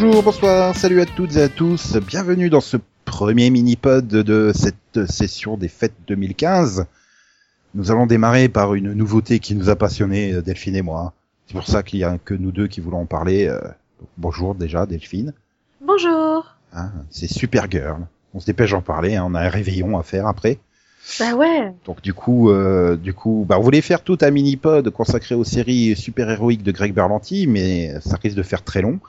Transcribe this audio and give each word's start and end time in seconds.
Bonjour, 0.00 0.22
bonsoir, 0.22 0.76
salut 0.76 1.00
à 1.00 1.06
toutes 1.06 1.34
et 1.34 1.42
à 1.42 1.48
tous, 1.48 1.96
bienvenue 1.96 2.50
dans 2.50 2.60
ce 2.60 2.76
premier 3.04 3.50
mini-pod 3.50 4.06
de 4.06 4.52
cette 4.54 5.10
session 5.10 5.56
des 5.56 5.66
fêtes 5.66 5.96
2015. 6.06 6.86
Nous 7.74 7.90
allons 7.90 8.06
démarrer 8.06 8.48
par 8.48 8.74
une 8.74 8.92
nouveauté 8.92 9.40
qui 9.40 9.56
nous 9.56 9.70
a 9.70 9.74
passionnés, 9.74 10.40
Delphine 10.40 10.76
et 10.76 10.82
moi. 10.82 11.14
C'est 11.48 11.54
pour 11.54 11.66
ça 11.66 11.82
qu'il 11.82 11.98
y 11.98 12.04
a 12.04 12.16
que 12.16 12.34
nous 12.34 12.52
deux 12.52 12.68
qui 12.68 12.78
voulons 12.78 13.00
en 13.00 13.06
parler. 13.06 13.48
Euh, 13.48 13.58
bonjour 14.16 14.54
déjà, 14.54 14.86
Delphine. 14.86 15.32
Bonjour. 15.80 16.46
Hein, 16.72 16.92
c'est 17.10 17.26
Supergirl. 17.26 18.06
On 18.34 18.38
se 18.38 18.46
dépêche 18.46 18.70
d'en 18.70 18.82
parler, 18.82 19.16
hein, 19.16 19.24
on 19.26 19.34
a 19.34 19.40
un 19.40 19.48
réveillon 19.48 19.98
à 19.98 20.04
faire 20.04 20.28
après. 20.28 20.60
Bah 21.18 21.34
ouais. 21.34 21.74
Donc 21.86 22.02
du 22.02 22.14
coup, 22.14 22.50
euh, 22.50 22.94
du 22.94 23.14
coup, 23.14 23.44
bah 23.48 23.56
on 23.58 23.62
voulait 23.62 23.80
faire 23.80 24.04
tout 24.04 24.18
un 24.20 24.30
mini-pod 24.30 24.90
consacré 24.90 25.34
aux 25.34 25.42
séries 25.42 25.96
super-héroïques 25.96 26.62
de 26.62 26.70
Greg 26.70 26.94
Berlanti, 26.94 27.48
mais 27.48 27.98
ça 28.00 28.16
risque 28.22 28.36
de 28.36 28.44
faire 28.44 28.62
très 28.62 28.80
long. 28.80 29.00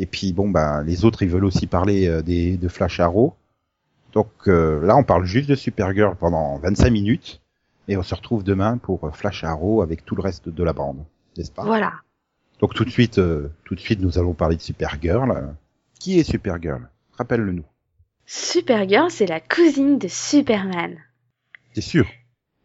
Et 0.00 0.06
puis 0.06 0.32
bon, 0.32 0.48
bah 0.48 0.82
les 0.82 1.04
autres 1.04 1.22
ils 1.22 1.28
veulent 1.28 1.44
aussi 1.44 1.66
parler 1.66 2.08
euh, 2.08 2.22
des 2.22 2.56
de 2.56 2.68
Flash 2.68 3.00
Arrow. 3.00 3.34
Donc 4.12 4.30
euh, 4.48 4.84
là, 4.84 4.96
on 4.96 5.04
parle 5.04 5.24
juste 5.24 5.48
de 5.48 5.54
Supergirl 5.54 6.16
pendant 6.16 6.58
25 6.58 6.90
minutes, 6.90 7.42
et 7.86 7.98
on 7.98 8.02
se 8.02 8.14
retrouve 8.14 8.42
demain 8.42 8.78
pour 8.78 9.06
euh, 9.06 9.10
Flash 9.10 9.44
Arrow 9.44 9.82
avec 9.82 10.04
tout 10.06 10.16
le 10.16 10.22
reste 10.22 10.48
de 10.48 10.64
la 10.64 10.72
bande, 10.72 11.04
n'est-ce 11.36 11.52
pas? 11.52 11.64
Voilà. 11.64 11.92
Donc 12.60 12.74
tout 12.74 12.84
de 12.84 12.90
suite, 12.90 13.18
euh, 13.18 13.50
tout 13.64 13.74
de 13.74 13.80
suite, 13.80 14.00
nous 14.00 14.18
allons 14.18 14.32
parler 14.32 14.56
de 14.56 14.62
Supergirl. 14.62 15.54
Qui 15.98 16.18
est 16.18 16.24
Supergirl? 16.24 16.88
Rappelle-le 17.12 17.52
nous. 17.52 17.64
Supergirl, 18.24 19.10
c'est 19.10 19.26
la 19.26 19.40
cousine 19.40 19.98
de 19.98 20.08
Superman. 20.08 20.96
T'es 21.74 21.82
sûr 21.82 22.06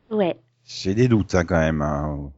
Ouais. 0.10 0.38
J'ai 0.64 0.96
des 0.96 1.10
doutes 1.10 1.36
hein, 1.36 1.44
quand 1.44 1.60
même. 1.60 1.82
Hein. 1.82 2.32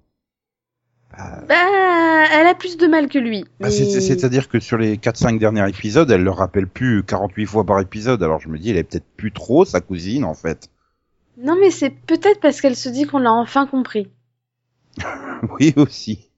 Bah, 1.17 2.25
elle 2.33 2.45
a 2.47 2.53
plus 2.55 2.77
de 2.77 2.85
mal 2.87 3.07
que 3.07 3.17
lui. 3.17 3.43
Bah, 3.59 3.67
mais- 3.67 3.71
c'est- 3.71 4.01
C'est-à-dire 4.01 4.49
que 4.49 4.59
sur 4.59 4.77
les 4.77 4.97
4-5 4.97 5.39
derniers 5.39 5.67
épisodes, 5.69 6.09
elle 6.11 6.23
le 6.23 6.31
rappelle 6.31 6.67
plus 6.67 7.03
48 7.03 7.45
fois 7.45 7.65
par 7.65 7.79
épisode. 7.79 8.21
Alors 8.21 8.39
je 8.39 8.49
me 8.49 8.57
dis, 8.59 8.69
elle 8.71 8.77
est 8.77 8.83
peut-être 8.83 9.07
plus 9.15 9.31
trop 9.31 9.65
sa 9.65 9.81
cousine 9.81 10.23
en 10.25 10.33
fait. 10.33 10.69
Non, 11.39 11.55
mais 11.59 11.71
c'est 11.71 11.89
peut-être 11.91 12.39
parce 12.39 12.61
qu'elle 12.61 12.75
se 12.75 12.89
dit 12.89 13.05
qu'on 13.05 13.19
l'a 13.19 13.31
enfin 13.31 13.67
compris. 13.67 14.09
Oui 15.59 15.73
aussi. 15.75 16.29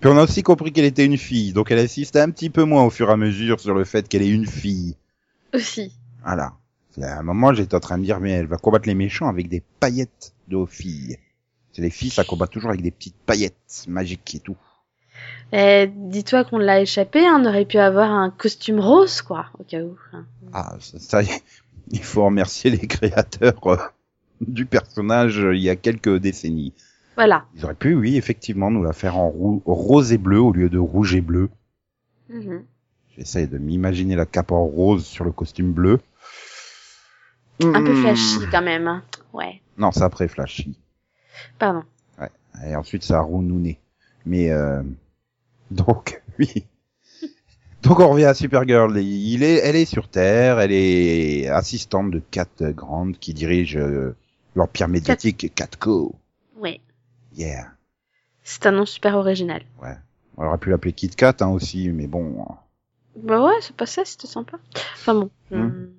Puis 0.00 0.10
on 0.10 0.16
a 0.18 0.24
aussi 0.24 0.42
compris 0.42 0.72
qu'elle 0.72 0.84
était 0.84 1.04
une 1.06 1.16
fille, 1.16 1.52
donc 1.52 1.70
elle 1.70 1.78
insiste 1.78 2.16
un 2.16 2.30
petit 2.30 2.50
peu 2.50 2.64
moins 2.64 2.84
au 2.84 2.90
fur 2.90 3.08
et 3.08 3.12
à 3.12 3.16
mesure 3.16 3.58
sur 3.60 3.74
le 3.74 3.84
fait 3.84 4.06
qu'elle 4.08 4.22
est 4.22 4.28
une 4.30 4.46
fille. 4.46 4.96
Aussi. 5.54 5.92
Voilà. 6.24 6.52
À 7.00 7.18
un 7.18 7.22
moment, 7.22 7.54
j'étais 7.54 7.74
en 7.74 7.80
train 7.80 7.96
de 7.98 8.04
dire, 8.04 8.20
mais 8.20 8.32
elle 8.32 8.46
va 8.46 8.58
combattre 8.58 8.86
les 8.86 8.94
méchants 8.94 9.28
avec 9.28 9.48
des 9.48 9.62
paillettes 9.80 10.34
de 10.48 10.64
filles. 10.66 11.16
C'est 11.72 11.82
les 11.82 11.90
filles, 11.90 12.10
ça 12.10 12.24
combat 12.24 12.46
toujours 12.46 12.70
avec 12.70 12.82
des 12.82 12.90
petites 12.90 13.16
paillettes 13.26 13.84
magiques 13.88 14.34
et 14.34 14.40
tout. 14.40 14.56
Eh, 15.52 15.86
dis-toi 15.94 16.44
qu'on 16.44 16.58
l'a 16.58 16.80
échappé, 16.80 17.26
hein, 17.26 17.38
on 17.42 17.46
aurait 17.46 17.64
pu 17.66 17.78
avoir 17.78 18.10
un 18.10 18.30
costume 18.30 18.80
rose, 18.80 19.22
quoi, 19.22 19.46
au 19.58 19.64
cas 19.64 19.80
où. 19.82 19.96
hein. 20.12 20.24
Ah, 20.52 20.76
ça, 20.80 20.98
ça 20.98 21.20
il 21.90 22.02
faut 22.02 22.24
remercier 22.24 22.70
les 22.70 22.86
créateurs 22.86 23.66
euh, 23.66 23.76
du 24.40 24.66
personnage 24.66 25.38
euh, 25.38 25.54
il 25.56 25.62
y 25.62 25.68
a 25.70 25.76
quelques 25.76 26.16
décennies. 26.18 26.72
Voilà. 27.16 27.44
Ils 27.54 27.64
auraient 27.64 27.74
pu, 27.74 27.94
oui, 27.94 28.16
effectivement, 28.16 28.70
nous 28.70 28.82
la 28.82 28.92
faire 28.94 29.16
en 29.18 29.28
rou- 29.28 29.62
rose 29.66 30.12
et 30.12 30.18
bleu 30.18 30.40
au 30.40 30.52
lieu 30.52 30.70
de 30.70 30.78
rouge 30.78 31.14
et 31.14 31.20
bleu. 31.20 31.50
Mhm. 32.30 32.64
J'essaye 33.16 33.46
de 33.46 33.58
m'imaginer 33.58 34.16
la 34.16 34.24
cape 34.24 34.52
en 34.52 34.64
rose 34.64 35.04
sur 35.04 35.24
le 35.24 35.32
costume 35.32 35.72
bleu. 35.72 36.00
Un 37.62 37.82
peu 37.84 37.92
Hmm. 37.92 37.96
flashy 37.96 38.40
quand 38.50 38.62
même. 38.62 38.88
hein. 38.88 39.02
Ouais. 39.34 39.60
Non, 39.76 39.92
c'est 39.92 40.02
après 40.02 40.28
flashy. 40.28 40.78
Pardon. 41.58 41.82
Et 42.66 42.76
ensuite, 42.76 43.02
ça 43.02 43.18
a 43.18 43.22
rounouné. 43.22 43.80
Mais, 44.26 44.50
euh... 44.50 44.82
donc, 45.70 46.22
oui. 46.38 46.66
Donc, 47.82 47.98
on 47.98 48.10
revient 48.10 48.26
à 48.26 48.34
Supergirl. 48.34 48.96
Il 48.98 49.42
est, 49.42 49.56
elle 49.56 49.74
est 49.74 49.86
sur 49.86 50.08
Terre. 50.08 50.60
Elle 50.60 50.72
est 50.72 51.48
assistante 51.48 52.10
de 52.10 52.20
Cat 52.30 52.46
Grant 52.60 53.12
qui 53.12 53.34
dirige 53.34 53.76
euh, 53.76 54.14
l'empire 54.54 54.88
médiatique 54.88 55.52
Catco. 55.54 56.14
Ouais. 56.56 56.80
Yeah. 57.34 57.72
C'est 58.44 58.66
un 58.66 58.72
nom 58.72 58.86
super 58.86 59.16
original. 59.16 59.62
On 60.36 60.46
aurait 60.46 60.58
pu 60.58 60.70
l'appeler 60.70 60.92
Kit 60.92 61.10
Kat 61.10 61.36
hein, 61.40 61.48
aussi, 61.48 61.88
mais 61.90 62.06
bon. 62.06 62.46
Bah 63.16 63.44
ouais, 63.44 63.54
c'est 63.60 63.76
pas 63.76 63.86
ça, 63.86 64.04
c'était 64.04 64.26
sympa. 64.26 64.58
Enfin 64.94 65.14
bon. 65.14 65.30
Hmm. 65.50 65.60
hum. 65.60 65.90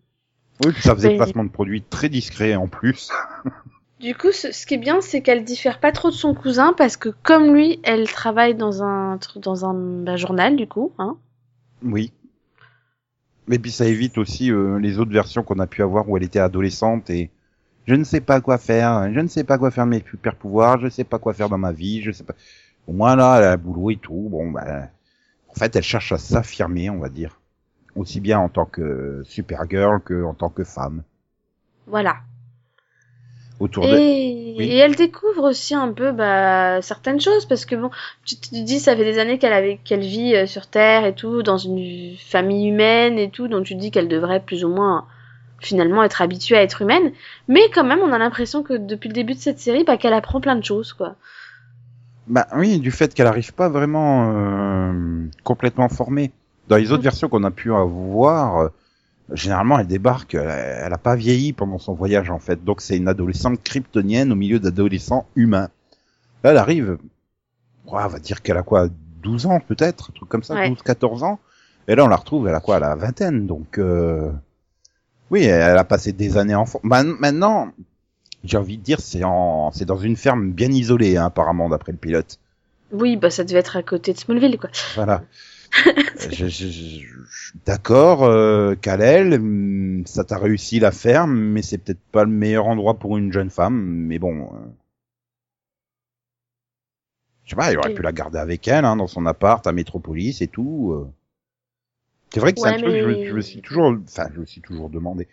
Oui, 0.64 0.72
puis 0.72 0.84
ça 0.84 0.96
faisait 0.96 1.10
Mais- 1.10 1.18
placement 1.18 1.44
de 1.44 1.50
produits 1.50 1.82
très 1.82 2.10
discret 2.10 2.56
en 2.56 2.68
plus. 2.68 3.12
Du 4.04 4.14
coup, 4.16 4.34
ce, 4.34 4.52
ce 4.52 4.66
qui 4.66 4.74
est 4.74 4.78
bien, 4.78 5.00
c'est 5.00 5.22
qu'elle 5.22 5.46
diffère 5.46 5.80
pas 5.80 5.94
trop 5.94 6.10
de 6.10 6.14
son 6.14 6.36
cousin 6.36 6.74
parce 6.74 6.98
que 6.98 7.08
comme 7.08 7.54
lui, 7.54 7.80
elle 7.84 8.12
travaille 8.12 8.54
dans 8.54 8.84
un 8.84 9.18
dans 9.38 9.64
un 9.64 9.74
bah, 9.74 10.18
journal 10.18 10.58
du 10.58 10.68
coup, 10.68 10.92
hein. 11.00 11.16
Oui. 11.82 12.12
Mais 13.48 13.60
puis 13.60 13.72
ça 13.72 13.86
évite 13.86 14.18
aussi 14.18 14.52
euh, 14.52 14.78
les 14.78 15.00
autres 15.00 15.14
versions 15.14 15.42
qu'on 15.42 15.58
a 15.60 15.68
pu 15.68 15.84
avoir 15.84 16.10
où 16.10 16.18
elle 16.18 16.24
était 16.24 16.40
adolescente 16.40 17.10
et 17.10 17.32
je 17.88 17.96
ne 17.96 18.04
sais 18.04 18.20
pas 18.20 18.42
quoi 18.42 18.58
faire, 18.58 19.10
je 19.14 19.22
ne 19.22 19.28
sais 19.28 19.46
pas 19.46 19.58
quoi 19.58 19.72
faire 19.72 19.86
de 19.86 19.92
mes 19.92 20.04
super 20.10 20.36
pouvoirs, 20.36 20.82
je 20.82 20.90
sais 20.90 21.06
pas 21.06 21.18
quoi 21.18 21.34
faire 21.34 21.48
dans 21.48 21.58
ma 21.58 21.72
vie, 21.72 22.02
je 22.02 22.12
sais 22.12 22.26
pas. 22.26 22.36
Au 22.88 22.92
moins 22.92 23.16
là, 23.16 23.38
elle 23.38 23.46
a 23.46 23.56
boulot 23.56 23.92
et 23.92 23.96
tout. 23.96 24.28
Bon, 24.30 24.52
ben, 24.52 24.90
en 25.48 25.54
fait, 25.54 25.78
elle 25.78 25.84
cherche 25.84 26.12
à 26.12 26.18
s'affirmer, 26.18 26.90
on 26.90 27.00
va 27.00 27.08
dire, 27.08 27.40
aussi 27.96 28.20
bien 28.20 28.40
en 28.40 28.50
tant 28.50 28.66
que 28.66 29.22
Supergirl 29.24 30.02
que 30.02 30.26
en 30.26 30.34
tant 30.34 30.50
que 30.50 30.66
femme. 30.66 31.04
Voilà. 31.88 32.18
Autour 33.60 33.88
de. 33.88 33.96
Et, 33.96 34.56
Oui. 34.58 34.66
et 34.66 34.78
elle 34.78 34.96
découvre 34.96 35.44
aussi 35.50 35.74
un 35.76 35.92
peu 35.92 36.12
bah, 36.12 36.82
certaines 36.82 37.20
choses 37.20 37.46
parce 37.46 37.66
que 37.66 37.76
bon, 37.76 37.90
tu 38.26 38.36
te 38.36 38.56
dis 38.56 38.80
ça 38.80 38.96
fait 38.96 39.04
des 39.04 39.18
années 39.20 39.40
qu'elle 39.40 39.54
avait 39.54 39.80
qu'elle 39.84 40.02
vit 40.02 40.36
euh, 40.36 40.46
sur 40.46 40.68
Terre 40.68 41.06
et 41.06 41.16
tout, 41.16 41.42
dans 41.44 41.58
une 41.58 42.16
famille 42.18 42.68
humaine 42.70 43.18
et 43.18 43.30
tout, 43.30 43.48
donc 43.48 43.66
tu 43.66 43.76
te 43.76 43.80
dis 43.80 43.90
qu'elle 43.92 44.08
devrait 44.08 44.42
plus 44.42 44.64
ou 44.64 44.70
moins 44.70 45.06
finalement 45.60 46.04
être 46.04 46.22
habituée 46.22 46.58
à 46.58 46.62
être 46.62 46.82
humaine, 46.82 47.14
mais 47.48 47.62
quand 47.74 47.84
même 47.84 48.00
on 48.04 48.12
a 48.12 48.18
l'impression 48.18 48.64
que 48.64 48.74
depuis 48.74 49.08
le 49.08 49.14
début 49.14 49.34
de 49.34 49.40
cette 49.40 49.60
série, 49.60 49.84
bah, 49.86 49.98
qu'elle 49.98 50.14
apprend 50.14 50.40
plein 50.42 50.56
de 50.56 50.64
choses 50.64 50.94
quoi. 50.94 51.16
Bah 52.28 52.48
oui, 52.56 52.80
du 52.80 52.92
fait 52.92 53.14
qu'elle 53.14 53.28
arrive 53.28 53.54
pas 53.54 53.70
vraiment 53.70 54.32
euh, 54.34 55.26
complètement 55.44 55.90
formée. 55.90 56.32
Dans 56.70 56.78
les 56.78 56.92
autres 56.92 57.00
Mhm. 57.00 57.04
versions 57.04 57.28
qu'on 57.30 57.44
a 57.44 57.52
pu 57.52 57.74
avoir, 57.74 58.70
généralement 59.32 59.80
elle 59.80 59.88
débarque, 59.88 60.36
elle, 60.36 60.50
a- 60.50 60.86
elle 60.86 60.94
a 60.94 60.98
pas 60.98 61.16
vieilli 61.16 61.54
pendant 61.54 61.78
son 61.80 61.94
voyage 61.94 62.30
en 62.30 62.40
fait. 62.40 62.64
Donc 62.64 62.82
c'est 62.82 62.98
une 62.98 63.08
adolescente 63.08 63.62
kryptonienne 63.64 64.32
au 64.32 64.36
milieu 64.36 64.60
d'adolescents 64.60 65.26
humains. 65.36 65.70
Là, 66.44 66.52
elle 66.52 66.58
arrive, 66.58 66.90
ouais, 67.88 68.02
on 68.04 68.08
va 68.08 68.20
dire 68.20 68.42
qu'elle 68.42 68.58
a 68.58 68.64
quoi, 68.64 68.88
12 69.22 69.46
ans 69.46 69.60
peut-être, 69.60 70.10
un 70.12 70.14
truc 70.14 70.28
comme 70.30 70.44
ça, 70.44 70.56
Ouais. 70.56 70.70
12, 70.70 70.82
14 70.82 71.24
ans. 71.24 71.40
Et 71.88 71.96
là 71.96 72.04
on 72.06 72.08
la 72.10 72.16
retrouve, 72.18 72.48
elle 72.48 72.56
a 72.56 72.60
quoi, 72.60 72.78
elle 72.78 72.84
a 72.84 72.90
la 72.90 72.96
vingtaine. 72.96 73.46
Donc 73.48 73.78
euh, 73.78 74.32
oui, 75.32 75.44
elle 75.44 75.78
a 75.78 75.84
passé 75.84 76.12
des 76.12 76.38
années 76.38 76.56
en 76.56 76.66
maintenant, 76.84 77.70
j'ai 78.44 78.58
envie 78.58 78.78
de 78.78 78.84
dire, 78.84 79.00
c'est 79.00 79.24
en, 79.24 79.72
c'est 79.72 79.86
dans 79.86 79.98
une 79.98 80.16
ferme 80.18 80.52
bien 80.52 80.70
isolée 80.70 81.16
hein, 81.18 81.26
apparemment 81.26 81.70
d'après 81.70 81.92
le 81.94 81.98
pilote. 81.98 82.40
Oui, 82.92 83.16
bah 83.18 83.30
ça 83.32 83.44
devait 83.44 83.60
être 83.60 83.78
à 83.78 83.84
côté 83.84 84.14
de 84.14 84.18
Smallville 84.20 84.58
quoi. 84.60 84.70
Voilà. 84.96 85.24
je, 86.32 86.48
je- 86.48 86.68
je- 86.68 87.00
je- 87.00 87.54
d'accord, 87.66 88.24
euh, 88.24 88.76
Kalel, 88.76 89.34
hum, 89.36 90.04
ça 90.06 90.24
t'a 90.24 90.38
réussi 90.38 90.80
la 90.80 90.92
ferme, 90.92 91.34
mais 91.36 91.62
c'est 91.62 91.78
peut-être 91.78 92.02
pas 92.12 92.24
le 92.24 92.32
meilleur 92.32 92.68
endroit 92.68 92.96
pour 93.00 93.18
une 93.18 93.32
jeune 93.32 93.50
femme, 93.50 93.76
mais 94.08 94.20
bon. 94.20 94.50
euh. 94.54 94.60
Je 97.46 97.50
sais 97.52 97.56
pas, 97.56 97.72
il 97.72 97.78
aurait 97.78 97.90
Oui. 97.90 97.96
pu 97.96 98.02
la 98.02 98.12
garder 98.14 98.40
avec 98.40 98.68
elle, 98.68 98.86
hein, 98.86 98.96
dans 98.96 99.08
son 99.08 99.26
appart, 99.26 99.66
à 99.68 99.72
Métropolis 99.74 100.42
et 100.42 100.48
tout. 100.48 100.92
euh. 100.94 101.12
C'est 102.34 102.40
vrai 102.40 102.54
que 102.54 102.60
c'est 102.62 102.68
un 102.70 102.74
truc, 102.78 102.96
je, 102.96 103.06
me- 103.06 103.16
mais- 103.16 103.26
je 103.26 103.34
me 103.34 103.42
suis 103.42 103.62
toujours, 103.62 103.94
enfin, 104.04 104.28
je 104.34 104.40
me 104.40 104.46
suis 104.46 104.62
toujours 104.62 104.90
demandé 104.90 105.28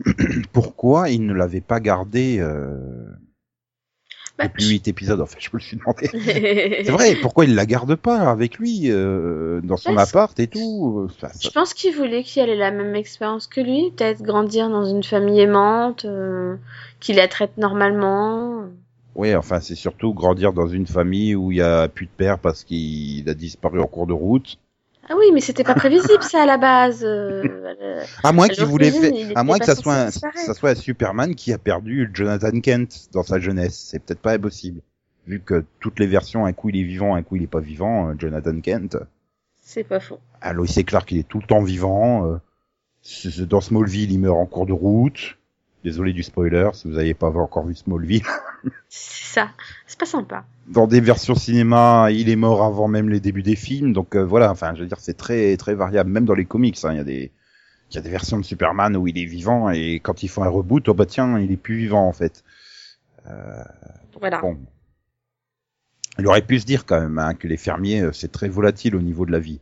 pourquoi 0.52 1.08
il 1.10 1.24
ne 1.24 1.32
l'avait 1.32 1.60
pas 1.60 1.80
gardé 1.80 2.38
euh, 2.40 3.06
depuis 4.42 4.68
huit 4.68 4.88
épisodes. 4.88 5.20
Enfin, 5.20 5.36
je 5.38 5.48
me 5.52 5.58
le 5.58 5.60
suis 5.60 5.76
demandé. 5.76 6.08
C'est 6.84 6.90
vrai, 6.90 7.16
pourquoi 7.16 7.44
il 7.44 7.54
la 7.54 7.66
garde 7.66 7.94
pas 7.94 8.18
avec 8.30 8.58
lui 8.58 8.90
euh, 8.90 9.60
dans 9.62 9.76
son 9.76 9.94
Parce- 9.94 10.10
appart 10.10 10.38
et 10.40 10.46
tout 10.48 11.06
euh, 11.08 11.12
ça- 11.20 11.28
ça- 11.28 11.38
Je 11.42 11.50
pense 11.50 11.74
qu'il 11.74 11.94
voulait 11.94 12.22
qu'il 12.22 12.48
ait 12.48 12.56
la 12.56 12.70
même 12.70 12.94
expérience 12.96 13.46
que 13.46 13.60
lui, 13.60 13.92
peut-être 13.96 14.22
grandir 14.22 14.68
dans 14.70 14.84
une 14.84 15.02
famille 15.04 15.40
aimante, 15.40 16.04
euh, 16.04 16.56
qu'il 17.00 17.16
la 17.16 17.28
traite 17.28 17.56
normalement. 17.58 18.64
Oui, 19.16 19.34
enfin, 19.36 19.60
c'est 19.60 19.76
surtout 19.76 20.12
grandir 20.12 20.52
dans 20.52 20.66
une 20.66 20.86
famille 20.88 21.36
où 21.36 21.52
il 21.52 21.58
y 21.58 21.62
a 21.62 21.86
plus 21.88 22.06
de 22.06 22.10
père 22.16 22.40
parce 22.40 22.64
qu'il 22.64 23.28
a 23.28 23.34
disparu 23.34 23.80
en 23.80 23.86
cours 23.86 24.08
de 24.08 24.12
route. 24.12 24.58
Ah 25.08 25.14
oui, 25.18 25.26
mais 25.32 25.40
c'était 25.40 25.64
pas 25.64 25.74
prévisible 25.74 26.22
ça 26.22 26.42
à 26.42 26.46
la 26.46 26.56
base. 26.56 27.04
euh, 27.04 27.42
euh, 27.82 28.04
À 28.22 28.32
moins 28.32 28.48
qu'il 28.48 28.64
voulait 28.64 28.88
il 28.88 29.32
à 29.36 29.44
moins 29.44 29.58
que 29.58 29.64
ça 29.66 29.74
soit, 29.74 29.94
un, 29.94 30.10
ça 30.10 30.54
soit 30.54 30.70
un 30.70 30.74
Superman 30.74 31.34
qui 31.34 31.52
a 31.52 31.58
perdu 31.58 32.10
Jonathan 32.12 32.58
Kent 32.60 33.08
dans 33.12 33.22
sa 33.22 33.38
jeunesse. 33.38 33.88
C'est 33.90 33.98
peut-être 33.98 34.20
pas 34.20 34.32
impossible. 34.32 34.80
Vu 35.26 35.40
que 35.40 35.64
toutes 35.80 35.98
les 36.00 36.06
versions, 36.06 36.46
un 36.46 36.52
coup 36.52 36.68
il 36.70 36.76
est 36.78 36.82
vivant, 36.84 37.14
un 37.14 37.22
coup 37.22 37.36
il 37.36 37.42
est 37.42 37.46
pas 37.48 37.60
vivant, 37.60 38.10
euh, 38.10 38.14
Jonathan 38.18 38.60
Kent. 38.60 38.96
c'est 39.62 39.84
pas 39.84 40.00
faux. 40.00 40.20
Ah, 40.40 40.52
Lois 40.52 40.66
et 40.76 40.84
Clark, 40.84 41.10
il 41.12 41.18
est 41.18 41.28
tout 41.28 41.38
le 41.40 41.46
temps 41.46 41.62
vivant. 41.62 42.26
euh, 42.30 42.36
c'est- 43.02 43.30
c'est- 43.30 43.46
dans 43.46 43.60
Smallville, 43.60 44.12
il 44.12 44.18
meurt 44.20 44.36
en 44.38 44.46
cours 44.46 44.66
de 44.66 44.72
route. 44.72 45.36
Désolé 45.82 46.14
du 46.14 46.22
spoiler, 46.22 46.70
si 46.72 46.88
vous 46.88 46.94
n'avez 46.94 47.12
pas 47.14 47.28
encore 47.28 47.66
vu 47.66 47.74
Smallville. 47.74 48.22
C'est 48.88 49.34
ça. 49.34 49.48
C'est 49.86 49.98
pas 49.98 50.06
sympa. 50.06 50.44
Dans 50.66 50.86
des 50.86 51.00
versions 51.00 51.34
cinéma, 51.34 52.08
il 52.10 52.28
est 52.28 52.36
mort 52.36 52.64
avant 52.64 52.88
même 52.88 53.08
les 53.08 53.20
débuts 53.20 53.42
des 53.42 53.56
films. 53.56 53.92
Donc 53.92 54.16
euh, 54.16 54.24
voilà, 54.24 54.50
enfin, 54.50 54.74
je 54.74 54.80
veux 54.82 54.86
dire, 54.86 55.00
c'est 55.00 55.16
très 55.16 55.56
très 55.56 55.74
variable. 55.74 56.10
Même 56.10 56.24
dans 56.24 56.34
les 56.34 56.44
comics, 56.46 56.78
hein, 56.84 56.92
il 56.92 56.96
y 56.96 57.00
a 57.00 57.04
des 57.04 57.32
il 57.90 57.96
y 57.96 57.98
a 57.98 58.02
des 58.02 58.10
versions 58.10 58.38
de 58.38 58.44
Superman 58.44 58.96
où 58.96 59.06
il 59.06 59.18
est 59.18 59.26
vivant 59.26 59.70
et 59.70 60.00
quand 60.02 60.22
ils 60.22 60.28
font 60.28 60.42
un 60.42 60.48
reboot, 60.48 60.88
oh 60.88 60.94
bah 60.94 61.06
tiens, 61.06 61.38
il 61.38 61.52
est 61.52 61.56
plus 61.56 61.76
vivant 61.76 62.08
en 62.08 62.12
fait. 62.12 62.42
Euh, 63.28 63.62
Voilà. 64.18 64.40
bon. 64.40 64.58
Il 66.18 66.26
aurait 66.26 66.42
pu 66.42 66.58
se 66.60 66.66
dire 66.66 66.86
quand 66.86 67.00
même 67.00 67.18
hein, 67.18 67.34
que 67.34 67.48
les 67.48 67.56
fermiers, 67.56 68.00
euh, 68.02 68.12
c'est 68.12 68.30
très 68.32 68.48
volatile 68.48 68.96
au 68.96 69.02
niveau 69.02 69.26
de 69.26 69.32
la 69.32 69.38
vie. 69.40 69.60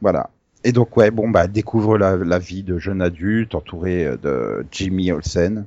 voilà. 0.00 0.30
Et 0.64 0.72
donc 0.72 0.96
ouais, 0.96 1.10
bon 1.10 1.28
bah 1.30 1.46
découvre 1.46 1.96
la, 1.96 2.16
la 2.16 2.38
vie 2.38 2.62
de 2.62 2.78
jeune 2.78 3.00
adulte 3.02 3.54
entouré 3.54 4.06
euh, 4.06 4.16
de 4.16 4.66
Jimmy 4.70 5.12
Olsen. 5.12 5.66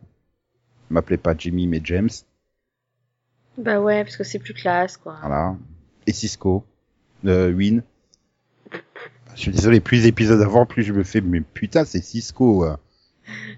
M'appelez 0.94 1.18
pas 1.18 1.34
Jimmy 1.38 1.68
mais 1.68 1.82
James. 1.84 2.10
Bah 3.58 3.80
ouais, 3.82 4.04
parce 4.04 4.16
que 4.18 4.24
c'est 4.24 4.40
plus 4.40 4.54
classe, 4.54 4.98
quoi. 4.98 5.16
Voilà. 5.22 5.56
Et 6.08 6.14
Cisco. 6.14 6.64
Euh, 7.26 7.52
Win. 7.52 7.84
Je 9.36 9.40
suis 9.42 9.52
désolé, 9.52 9.80
plus 9.80 10.06
épisodes 10.06 10.42
avant, 10.42 10.66
plus 10.66 10.84
je 10.84 10.94
me 10.94 11.04
fais, 11.04 11.22
mais 11.22 11.42
putain, 11.42 11.86
c'est 11.86 12.02
Cisco. 12.04 12.66
euh. 12.66 12.76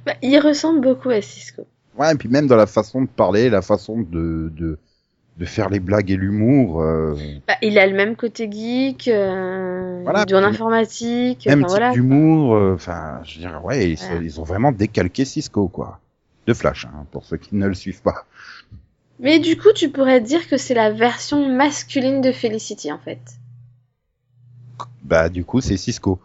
Bah, 0.05 0.13
il 0.21 0.39
ressemble 0.39 0.81
beaucoup 0.81 1.09
à 1.09 1.21
Cisco. 1.21 1.65
Ouais, 1.97 2.11
et 2.13 2.15
puis 2.15 2.29
même 2.29 2.47
dans 2.47 2.55
la 2.55 2.67
façon 2.67 3.01
de 3.01 3.07
parler, 3.07 3.49
la 3.49 3.61
façon 3.61 3.99
de, 4.01 4.51
de, 4.55 4.77
de 5.37 5.45
faire 5.45 5.69
les 5.69 5.79
blagues 5.79 6.11
et 6.11 6.15
l'humour. 6.17 6.81
euh, 6.81 7.15
Bah, 7.47 7.55
il 7.61 7.77
a 7.79 7.87
le 7.87 7.95
même 7.95 8.15
côté 8.15 8.49
geek, 8.51 9.07
euh, 9.07 10.01
Voilà, 10.03 10.23
il 10.27 10.31
est 10.33 10.35
en 10.35 10.39
puis- 10.39 10.47
informatique, 10.49 11.45
même 11.47 11.59
enfin 11.59 11.67
type 11.67 11.77
voilà. 11.77 11.91
d'humour. 11.91 12.55
euh, 12.55 12.73
Enfin, 12.75 13.21
je 13.23 13.35
veux 13.35 13.41
dire, 13.41 13.63
ouais, 13.65 13.91
ils 14.21 14.39
ont 14.39 14.43
vraiment 14.43 14.71
décalqué 14.71 15.25
Cisco, 15.25 15.67
quoi. 15.67 15.99
De 16.47 16.53
Flash, 16.53 16.85
hein, 16.85 17.05
pour 17.11 17.25
ceux 17.25 17.37
qui 17.37 17.55
ne 17.55 17.67
le 17.67 17.73
suivent 17.73 18.01
pas. 18.01 18.25
Mais 19.19 19.39
du 19.39 19.57
coup, 19.57 19.71
tu 19.73 19.89
pourrais 19.89 20.21
dire 20.21 20.47
que 20.47 20.57
c'est 20.57 20.73
la 20.73 20.91
version 20.91 21.47
masculine 21.47 22.21
de 22.21 22.31
Felicity, 22.31 22.91
en 22.91 22.99
fait. 22.99 23.21
Bah, 25.03 25.29
du 25.29 25.45
coup, 25.45 25.61
c'est 25.61 25.77
Cisco. 25.77 26.19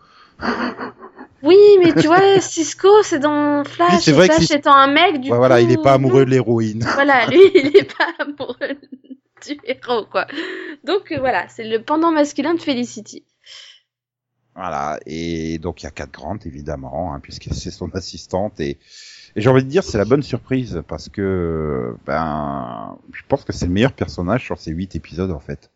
Oui, 1.42 1.56
mais 1.82 1.94
tu 1.94 2.06
vois, 2.06 2.40
Cisco, 2.40 2.88
c'est 3.02 3.20
dans 3.20 3.64
Flash, 3.64 3.92
Oui, 3.92 3.98
c'est 4.00 4.12
vrai 4.12 4.26
Flash 4.26 4.50
étant 4.50 4.74
un 4.74 4.92
mec, 4.92 5.20
du 5.20 5.28
Ouais, 5.28 5.30
coup... 5.30 5.36
voilà, 5.36 5.60
il 5.60 5.70
est 5.70 5.82
pas 5.82 5.94
amoureux 5.94 6.24
de 6.24 6.30
l'héroïne. 6.30 6.84
Voilà, 6.94 7.26
lui, 7.26 7.40
il 7.54 7.76
est 7.76 7.96
pas 7.96 8.08
amoureux 8.18 8.76
du 9.46 9.58
héros, 9.64 10.04
quoi. 10.10 10.26
Donc, 10.84 11.12
euh, 11.12 11.18
voilà, 11.18 11.48
c'est 11.48 11.64
le 11.64 11.82
pendant 11.82 12.10
masculin 12.10 12.54
de 12.54 12.60
Felicity. 12.60 13.24
Voilà, 14.54 14.98
et 15.06 15.58
donc 15.58 15.82
il 15.82 15.84
y 15.84 15.86
a 15.86 15.90
Cat 15.90 16.08
Grant 16.12 16.38
évidemment, 16.44 17.14
hein, 17.14 17.20
puisque 17.20 17.54
c'est 17.54 17.70
son 17.70 17.88
assistante 17.94 18.60
et, 18.60 18.78
et 19.36 19.40
j'ai 19.40 19.48
envie 19.50 19.62
de 19.64 19.68
dire 19.68 19.82
c'est 19.84 19.98
la 19.98 20.04
bonne 20.04 20.22
surprise 20.22 20.82
parce 20.88 21.08
que 21.08 21.94
ben 22.06 22.96
je 23.12 23.22
pense 23.28 23.44
que 23.44 23.52
c'est 23.52 23.66
le 23.66 23.72
meilleur 23.72 23.92
personnage 23.92 24.44
sur 24.44 24.58
ces 24.58 24.70
huit 24.72 24.94
épisodes 24.96 25.30
en 25.30 25.40
fait. 25.40 25.70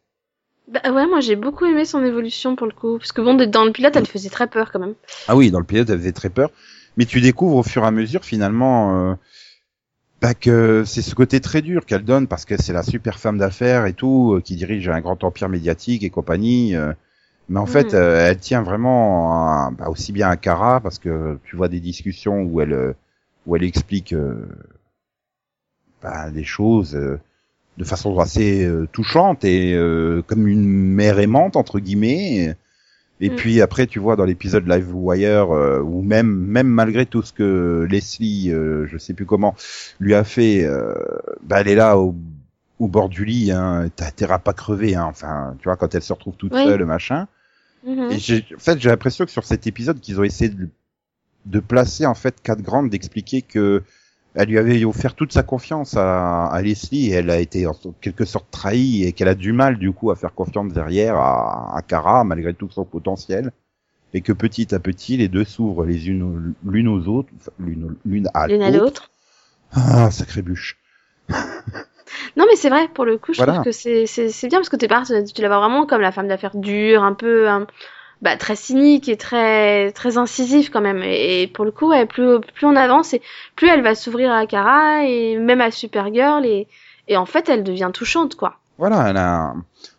Bah 0.68 0.80
ouais, 0.92 1.06
moi 1.06 1.20
j'ai 1.20 1.36
beaucoup 1.36 1.66
aimé 1.66 1.84
son 1.84 2.02
évolution 2.04 2.56
pour 2.56 2.66
le 2.66 2.72
coup. 2.72 2.98
Parce 2.98 3.12
que 3.12 3.20
bon, 3.20 3.34
dans 3.34 3.64
le 3.64 3.72
pilote, 3.72 3.94
elle 3.96 4.06
faisait 4.06 4.30
très 4.30 4.46
peur 4.46 4.72
quand 4.72 4.78
même. 4.80 4.94
Ah 5.28 5.36
oui, 5.36 5.50
dans 5.50 5.58
le 5.58 5.64
pilote 5.66 5.90
elle 5.90 5.98
faisait 5.98 6.12
très 6.12 6.30
peur, 6.30 6.50
mais 6.96 7.04
tu 7.04 7.20
découvres 7.20 7.56
au 7.56 7.62
fur 7.62 7.82
et 7.84 7.86
à 7.86 7.90
mesure 7.90 8.24
finalement 8.24 9.10
euh, 9.10 9.14
bah, 10.20 10.34
que 10.34 10.84
c'est 10.86 11.02
ce 11.02 11.14
côté 11.14 11.40
très 11.40 11.60
dur 11.60 11.84
qu'elle 11.84 12.04
donne 12.04 12.26
parce 12.28 12.44
que 12.44 12.60
c'est 12.60 12.72
la 12.72 12.82
super 12.82 13.18
femme 13.18 13.38
d'affaires 13.38 13.86
et 13.86 13.92
tout 13.92 14.34
euh, 14.36 14.40
qui 14.40 14.56
dirige 14.56 14.88
un 14.88 15.00
grand 15.00 15.22
empire 15.22 15.48
médiatique 15.48 16.02
et 16.02 16.10
compagnie. 16.10 16.74
euh, 16.74 16.92
mais 17.50 17.60
en 17.60 17.66
fait, 17.66 17.92
Mhm. 17.92 18.00
euh, 18.00 18.26
elle 18.30 18.38
tient 18.38 18.62
vraiment 18.62 19.32
à- 19.34 19.70
bah, 19.70 19.88
aussi 19.90 20.12
bien 20.12 20.30
à 20.30 20.36
Kara 20.38 20.80
parce 20.80 20.98
que 20.98 21.38
tu 21.44 21.56
vois 21.56 21.68
des 21.68 21.80
discussions 21.80 22.42
où 22.42 22.60
elle 22.62 22.94
où 23.46 23.56
elle 23.56 23.64
explique 23.64 24.12
euh, 24.12 24.46
bah, 26.02 26.30
des 26.30 26.44
choses 26.44 26.94
euh, 26.94 27.18
de 27.78 27.84
façon 27.84 28.18
assez 28.18 28.64
euh, 28.64 28.86
touchante 28.92 29.44
et 29.44 29.74
euh, 29.74 30.22
comme 30.26 30.46
une 30.46 30.64
mère 30.66 31.18
aimante 31.18 31.56
entre 31.56 31.80
guillemets. 31.80 32.56
Et 33.20 33.30
Mm. 33.30 33.36
puis 33.36 33.60
après, 33.62 33.86
tu 33.86 34.00
vois 34.00 34.16
dans 34.16 34.24
l'épisode 34.24 34.66
Live 34.68 34.92
Wire 34.94 35.54
euh, 35.54 35.80
où 35.80 36.02
même 36.02 36.28
même 36.28 36.66
malgré 36.66 37.06
tout 37.06 37.22
ce 37.22 37.32
que 37.32 37.86
Leslie, 37.88 38.50
euh, 38.50 38.86
je 38.88 38.98
sais 38.98 39.14
plus 39.14 39.24
comment, 39.24 39.54
lui 40.00 40.14
a 40.14 40.24
fait, 40.24 40.64
euh, 40.64 40.94
bah, 41.42 41.60
elle 41.60 41.68
est 41.68 41.76
là 41.76 41.96
au, 41.96 42.14
au 42.80 42.88
bord 42.88 43.08
du 43.08 43.24
lit, 43.24 43.52
hein, 43.52 43.88
t'as 43.94 44.10
t'es 44.10 44.26
pas 44.26 44.52
crevé, 44.52 44.96
hein, 44.96 45.04
enfin, 45.08 45.54
tu 45.60 45.64
vois 45.64 45.76
quand 45.76 45.94
elle 45.94 46.02
se 46.02 46.12
retrouve 46.12 46.34
toute 46.36 46.52
Oui. 46.54 46.64
seule, 46.64 46.84
machin. 46.84 47.28
Mhm. 47.86 48.10
Et 48.10 48.16
en 48.56 48.58
fait, 48.58 48.80
j'ai 48.80 48.88
l'impression 48.88 49.24
que 49.24 49.30
sur 49.30 49.44
cet 49.44 49.66
épisode, 49.68 50.00
qu'ils 50.00 50.18
ont 50.20 50.24
essayé 50.24 50.50
de, 50.50 50.68
de 51.46 51.60
placer 51.60 52.06
en 52.06 52.14
fait 52.14 52.40
Cat 52.42 52.56
Grant, 52.56 52.84
d'expliquer 52.84 53.42
que 53.42 53.82
elle 54.34 54.48
lui 54.48 54.58
avait 54.58 54.84
offert 54.84 55.14
toute 55.14 55.32
sa 55.32 55.44
confiance 55.44 55.96
à, 55.96 56.46
à 56.46 56.60
Leslie 56.62 57.08
et 57.10 57.12
elle 57.12 57.30
a 57.30 57.38
été 57.38 57.66
en 57.68 57.74
quelque 58.00 58.24
sorte 58.24 58.50
trahie 58.50 59.04
et 59.04 59.12
qu'elle 59.12 59.28
a 59.28 59.36
du 59.36 59.52
mal 59.52 59.78
du 59.78 59.92
coup 59.92 60.10
à 60.10 60.16
faire 60.16 60.34
confiance 60.34 60.72
derrière 60.72 61.16
à, 61.16 61.76
à 61.76 61.82
Kara 61.82 62.24
malgré 62.24 62.52
tout 62.54 62.68
son 62.70 62.84
potentiel 62.84 63.52
et 64.14 64.22
que 64.22 64.32
petit 64.32 64.74
à 64.74 64.80
petit 64.80 65.16
les 65.16 65.28
deux 65.28 65.44
s'ouvrent 65.44 65.84
les 65.84 66.08
unes 66.08 66.22
aux- 66.22 66.70
l'une 66.70 66.88
aux 66.88 67.06
autres, 67.08 67.30
l'une 67.58 67.96
l'une 68.04 68.28
à 68.34 68.48
l'autre. 68.48 69.10
Ah, 69.72 70.10
sacré 70.10 70.42
bûche. 70.42 70.78
Non, 72.36 72.44
mais 72.48 72.56
c'est 72.56 72.68
vrai, 72.68 72.88
pour 72.88 73.04
le 73.04 73.18
coup, 73.18 73.32
je 73.32 73.38
Voilà. 73.38 73.54
trouve 73.54 73.64
que 73.64 73.72
c'est, 73.72 74.06
c'est, 74.06 74.28
c'est 74.28 74.48
bien 74.48 74.58
parce 74.58 74.68
que 74.68 74.76
t'es 74.76 74.88
parti, 74.88 75.12
tu 75.32 75.42
la 75.42 75.48
vois 75.48 75.58
vraiment 75.58 75.86
comme 75.86 76.00
la 76.00 76.12
femme 76.12 76.28
d'affaires 76.28 76.56
dure, 76.56 77.02
un 77.02 77.14
peu, 77.14 77.48
hein, 77.48 77.66
bah, 78.22 78.36
très 78.36 78.56
cynique 78.56 79.08
et 79.08 79.16
très, 79.16 79.92
très 79.92 80.16
incisive 80.18 80.70
quand 80.70 80.80
même. 80.80 81.02
Et, 81.02 81.42
et 81.42 81.46
pour 81.46 81.64
le 81.64 81.70
coup, 81.70 81.88
ouais, 81.90 82.06
plus, 82.06 82.40
plus 82.40 82.66
on 82.66 82.76
avance 82.76 83.12
et 83.14 83.22
plus 83.56 83.68
elle 83.68 83.82
va 83.82 83.94
s'ouvrir 83.94 84.32
à 84.32 84.46
Kara 84.46 85.04
et 85.04 85.36
même 85.36 85.60
à 85.60 85.70
Supergirl 85.70 86.44
et, 86.46 86.68
et 87.08 87.16
en 87.16 87.26
fait, 87.26 87.48
elle 87.48 87.64
devient 87.64 87.90
touchante, 87.92 88.34
quoi. 88.34 88.56
Voilà, 88.78 89.08
elle 89.10 89.16
a... 89.18 89.54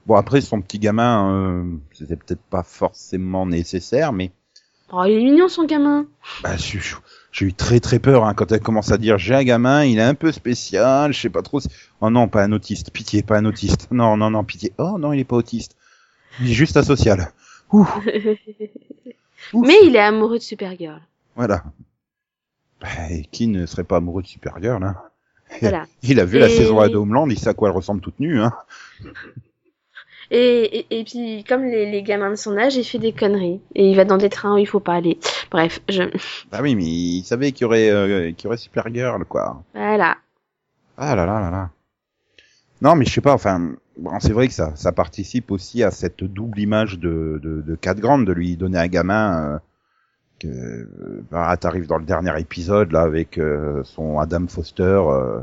Bon, 0.06 0.16
après, 0.16 0.42
son 0.42 0.62
petit 0.62 0.80
gamin, 0.80 1.32
euh, 1.32 1.64
c'était 1.94 2.16
peut-être 2.16 2.42
pas 2.50 2.64
forcément 2.64 3.46
nécessaire, 3.46 4.12
mais 4.14 4.32
Oh, 4.92 5.04
il 5.06 5.14
est 5.14 5.24
mignon, 5.24 5.48
son 5.48 5.64
gamin. 5.66 6.06
bah, 6.44 6.56
j'ai 6.57 6.80
j'ai 7.31 7.45
eu 7.48 7.54
très 7.54 7.80
très 7.80 7.98
peur 8.00 8.24
hein, 8.24 8.34
quand 8.36 8.52
elle 8.52 8.62
commence 8.62 8.92
à 8.92 8.98
dire 8.98 9.18
j'ai 9.18 9.34
un 9.34 9.44
gamin, 9.44 9.84
il 9.84 9.98
est 9.98 10.04
un 10.04 10.14
peu 10.14 10.31
spécial, 10.31 11.12
je 11.12 11.19
sais 11.22 11.30
pas 11.30 11.42
trop. 11.42 11.60
si- 11.60 11.68
Oh 12.02 12.10
non, 12.12 12.28
pas 12.28 12.44
un 12.44 12.52
autiste, 12.52 12.92
pitié, 12.92 13.24
pas 13.24 13.38
un 13.40 13.45
autiste. 13.45 13.88
Non, 13.92 14.16
non, 14.16 14.30
non, 14.30 14.44
pitié. 14.44 14.72
Oh 14.78 14.98
non, 15.00 15.12
il 15.12 15.19
est 15.19 15.24
pas 15.26 15.36
autiste. 15.38 15.76
Il 16.40 16.50
est 16.52 16.54
juste 16.54 16.78
asocial. 16.78 17.31
Ouf. 19.54 19.68
mais 19.68 19.76
il 19.84 19.96
est 19.96 20.00
amoureux 20.00 20.38
de 20.38 20.44
Supergirl. 20.44 21.02
Voilà. 21.36 21.64
Bah, 22.82 22.88
et 23.12 23.24
qui 23.26 23.48
ne 23.48 23.66
serait 23.66 23.84
pas 23.84 23.98
amoureux 23.98 24.22
de 24.22 24.28
Supergirl 24.28 24.84
hein? 24.84 24.96
Voilà. 25.62 25.86
Il 26.04 26.20
a 26.20 26.26
vu 26.26 26.40
la 26.40 26.50
saison 26.50 26.80
à 26.80 26.88
Homeland, 26.90 27.30
il 27.30 27.38
sait 27.38 27.50
à 27.50 27.54
quoi 27.54 27.70
elle 27.70 27.76
ressemble 27.76 28.02
toute 28.02 28.20
nue. 28.20 28.42
Hein? 28.42 28.52
Et, 30.32 30.80
et, 30.80 31.00
et 31.00 31.04
puis, 31.04 31.44
comme 31.48 31.66
les, 31.66 31.90
les 31.92 32.02
gamins 32.02 32.32
de 32.32 32.36
son 32.36 32.58
âge, 32.58 32.76
il 32.76 32.84
fait 32.84 32.98
des 32.98 33.14
conneries. 33.14 33.62
Et 33.76 33.92
il 33.92 33.96
va 33.96 34.06
dans 34.06 34.18
des 34.18 34.30
trains 34.30 34.56
où 34.56 34.58
il 34.58 34.66
faut 34.66 34.80
pas 34.80 34.96
aller. 34.96 35.20
Bref, 35.52 35.82
je, 35.88 36.02
bah 36.52 36.60
oui, 36.64 36.74
mais 36.76 36.84
il 36.84 37.24
savait 37.24 37.52
qu'il 37.52 37.62
y 37.62 37.66
aurait, 37.66 37.92
euh, 37.92 38.32
qu'il 38.32 38.46
y 38.46 38.48
aurait 38.48 38.58
Supergirl, 38.58 39.24
quoi. 39.26 39.64
voilà. 39.76 40.18
Ah 40.98 41.16
là 41.16 41.28
là 41.28 41.40
là 41.40 41.52
là. 41.52 41.70
Non, 42.82 42.96
mais 42.96 43.06
je 43.06 43.12
sais 43.14 43.22
pas, 43.22 43.34
enfin, 43.34 43.74
bon, 43.98 44.20
c'est 44.20 44.34
vrai 44.34 44.48
que 44.48 44.54
ça, 44.54 44.76
ça 44.76 44.92
participe 44.92 45.52
aussi 45.52 45.84
à 45.84 45.92
cette 45.92 46.24
double 46.24 46.60
image 46.60 47.00
de, 47.00 47.40
de, 47.42 47.62
de 47.62 47.76
Cat 47.76 47.96
Grant, 47.96 48.20
de 48.20 48.34
lui 48.34 48.58
donner 48.58 48.78
un 48.78 48.88
gamin, 48.88 49.54
euh, 49.56 49.60
que, 50.40 50.48
euh, 50.48 51.26
bah, 51.32 51.56
t'arrives 51.58 51.88
dans 51.88 51.98
le 51.98 52.06
dernier 52.06 52.38
épisode, 52.40 52.92
là, 52.92 53.02
avec 53.02 53.38
euh, 53.38 53.84
son 53.86 54.20
Adam 54.20 54.48
Foster, 54.48 54.84
euh, 54.84 55.42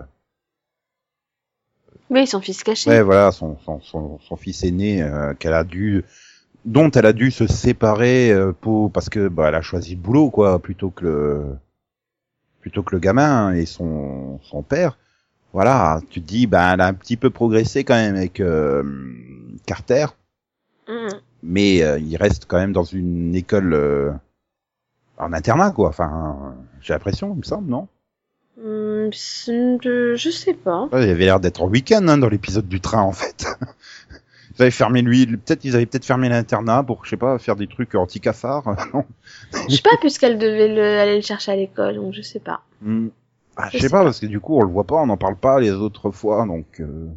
Oui, 2.11 2.27
son 2.27 2.41
fils 2.41 2.63
caché. 2.63 2.91
ouais, 2.91 3.03
voilà, 3.03 3.33
son, 3.33 3.59
son, 3.61 3.81
son, 3.81 4.19
son 4.21 4.37
fils 4.37 4.63
aîné, 4.65 5.03
euh, 5.03 5.33
qu'elle 5.35 5.55
a 5.55 5.65
dû, 5.65 6.05
dont 6.67 6.91
elle 6.91 7.07
a 7.07 7.13
dû 7.15 7.31
se 7.31 7.47
séparer 7.47 8.31
euh, 8.31 8.53
pour, 8.53 8.93
parce 8.93 9.09
que, 9.09 9.29
bah, 9.29 9.49
elle 9.49 9.55
a 9.55 9.63
choisi 9.63 9.95
le 9.95 10.01
boulot, 10.03 10.31
quoi, 10.31 10.59
plutôt 10.59 10.91
que 10.91 11.05
le, 11.05 11.45
plutôt 12.61 12.83
que 12.83 12.95
le 12.95 13.01
gamin 13.01 13.53
et 13.55 13.67
son, 13.67 14.39
son 14.43 14.63
père. 14.63 14.99
Voilà, 15.53 16.01
tu 16.11 16.21
te 16.23 16.27
dis, 16.27 16.47
ben, 16.47 16.73
elle 16.75 16.81
a 16.81 16.87
un 16.87 16.95
petit 16.95 17.17
peu 17.17 17.29
progressé 17.31 17.85
quand 17.85 17.95
même 17.95 18.17
avec 18.17 18.41
euh, 18.41 18.83
Carter, 19.67 20.07
Mhm. 20.89 21.21
mais 21.43 21.83
euh, 21.83 21.99
il 21.99 22.17
reste 22.17 22.47
quand 22.49 22.57
même 22.59 22.73
dans 22.73 22.85
une 22.85 23.35
école 23.35 23.75
euh, 23.75 24.11
en 25.19 25.33
internat, 25.33 25.71
quoi. 25.73 25.89
Enfin, 25.91 26.55
j'ai 26.81 26.95
l'impression, 26.95 27.33
il 27.35 27.39
me 27.39 27.43
semble, 27.43 27.69
non? 27.71 27.89
C'est- 29.13 29.79
je, 29.83 30.31
sais 30.31 30.55
pas. 30.55 30.89
Ouais, 30.93 31.05
Il 31.07 31.11
avait 31.11 31.25
l'air 31.25 31.41
d'être 31.41 31.63
en 31.63 31.69
week-end 31.69 32.07
hein, 32.09 32.19
dans 32.19 32.29
l'épisode 32.29 32.69
du 32.69 32.81
train, 32.81 33.03
en 33.03 33.13
fait. 33.13 33.45
Ils 34.59 34.63
avaient 34.63 34.71
fermé 34.71 35.01
lui, 35.01 35.27
peut-être 35.27 35.65
ils 35.65 35.75
avaient 35.75 35.87
peut-être 35.87 36.05
fermé 36.05 36.29
l'internat 36.29 36.83
pour, 36.83 37.07
je 37.07 37.11
sais 37.11 37.17
pas, 37.17 37.39
faire 37.39 37.57
des 37.57 37.67
trucs 37.67 37.95
anti-cafards. 37.95 38.65
non? 38.95 39.05
Je 39.69 39.77
sais 39.77 39.83
pas, 39.83 39.97
puisqu'elle 39.99 40.39
devait 40.39 40.69
le, 40.69 40.99
aller 41.01 41.17
le 41.17 41.23
chercher 41.23 41.53
à 41.53 41.57
l'école, 41.57 41.95
donc 41.95 42.13
je 42.13 42.21
sais 42.21 42.39
pas. 42.39 42.61
Hmm. 42.83 43.09
Ah, 43.57 43.69
je 43.73 43.79
sais 43.79 43.91
pas. 43.91 44.03
parce 44.03 44.21
que 44.21 44.27
du 44.27 44.41
coup, 44.41 44.57
on 44.57 44.63
le 44.63 44.71
voit 44.71 44.87
pas, 44.87 44.97
on 44.97 45.07
n'en 45.07 45.17
parle 45.17 45.37
pas 45.37 45.61
les 45.61 45.71
autres 45.71 46.11
fois, 46.11 46.47
donc. 46.47 46.81
Euh... 46.81 47.09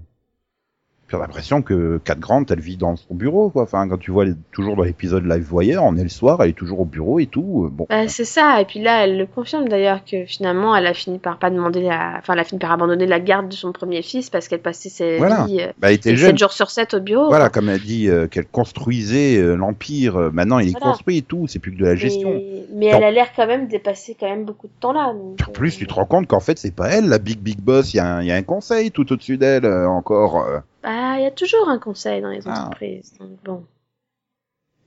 Puis 1.07 1.15
on 1.15 1.19
a 1.19 1.21
l'impression 1.27 1.61
que 1.61 1.99
Cat 2.03 2.15
Grant, 2.15 2.43
elle 2.49 2.59
vit 2.59 2.77
dans 2.77 2.95
son 2.95 3.13
bureau, 3.13 3.49
quoi. 3.51 3.61
Enfin, 3.63 3.87
quand 3.87 3.97
tu 3.99 4.09
vois 4.09 4.25
les- 4.25 4.33
toujours 4.51 4.75
dans 4.75 4.81
l'épisode 4.83 5.23
Live 5.25 5.43
Voyeur, 5.43 5.83
on 5.83 5.95
est 5.97 6.03
le 6.03 6.09
soir, 6.09 6.39
elle 6.41 6.49
est 6.49 6.53
toujours 6.53 6.79
au 6.79 6.85
bureau 6.85 7.19
et 7.19 7.27
tout. 7.27 7.65
euh, 7.65 7.69
Bon. 7.71 7.85
Bah, 7.89 8.07
c'est 8.07 8.25
ça, 8.25 8.59
et 8.59 8.65
puis 8.65 8.79
là, 8.81 9.03
elle 9.03 9.17
le 9.17 9.27
confirme 9.27 9.67
d'ailleurs 9.67 10.03
que 10.03 10.25
finalement, 10.25 10.75
elle 10.75 10.87
a 10.87 10.95
fini 10.95 11.19
par 11.19 11.37
pas 11.37 11.51
demander 11.51 11.81
la, 11.81 12.15
enfin, 12.17 12.33
elle 12.33 12.39
a 12.39 12.43
fini 12.43 12.57
par 12.59 12.71
abandonner 12.71 13.05
la 13.05 13.19
garde 13.19 13.49
de 13.49 13.53
son 13.53 13.71
premier 13.71 14.01
fils 14.01 14.31
parce 14.31 14.47
qu'elle 14.47 14.61
passait 14.61 14.89
ses 14.89 15.17
Voilà. 15.17 15.45
vies 15.45 15.61
euh, 15.61 15.67
Bah, 15.77 15.89
elle 15.89 15.95
était 15.97 16.15
jeune. 16.15 16.29
7 16.31 16.39
jours 16.39 16.51
sur 16.51 16.71
7 16.71 16.95
au 16.95 16.99
bureau. 17.01 17.27
Voilà, 17.27 17.49
comme 17.49 17.69
elle 17.69 17.81
dit 17.81 18.09
euh, 18.09 18.25
qu'elle 18.27 18.47
construisait 18.47 19.37
euh, 19.37 19.55
l'empire. 19.55 20.17
maintenant, 20.33 20.57
il 20.59 20.69
est 20.69 20.71
Voilà. 20.71 20.87
construit 20.87 21.17
et 21.17 21.21
tout. 21.21 21.45
C'est 21.47 21.59
plus 21.59 21.71
que 21.71 21.77
de 21.77 21.85
la 21.85 21.95
gestion. 21.95 22.41
Mais, 22.73 22.87
elle 22.87 23.03
a 23.03 23.11
l'air 23.11 23.27
quand 23.35 23.45
même 23.47 23.67
dépasser 23.67 24.17
quand 24.19 24.27
même 24.29 24.43
beaucoup 24.45 24.67
de 24.67 24.73
temps 24.79 24.91
là. 24.91 25.13
donc, 25.13 25.37
En 25.47 25.51
plus, 25.51 25.77
tu 25.77 25.85
te 25.87 25.93
rends 25.93 26.05
compte 26.05 26.27
qu'en 26.27 26.39
fait, 26.39 26.57
c'est 26.57 26.73
pas 26.75 26.89
elle, 26.89 27.07
la 27.09 27.19
big 27.19 27.39
big 27.39 27.59
boss. 27.59 27.93
Il 27.93 27.97
y, 27.97 27.99
a 27.99 28.15
un- 28.15 28.21
il 28.21 28.27
y 28.27 28.31
a 28.31 28.35
un 28.35 28.41
conseil 28.41 28.89
tout 28.91 29.11
au-dessus 29.13 29.37
d'elle 29.37 29.65
euh, 29.65 29.87
encore. 29.87 30.45
Bah, 30.85 31.17
il 31.17 31.23
y 31.23 31.25
a 31.25 31.31
toujours 31.31 31.67
un 31.67 31.79
conseil 31.79 32.21
dans 32.21 32.29
les 32.29 32.41
Ah. 32.45 32.51
entreprises. 32.65 33.13
Donc 33.19 33.41
bon, 33.43 33.65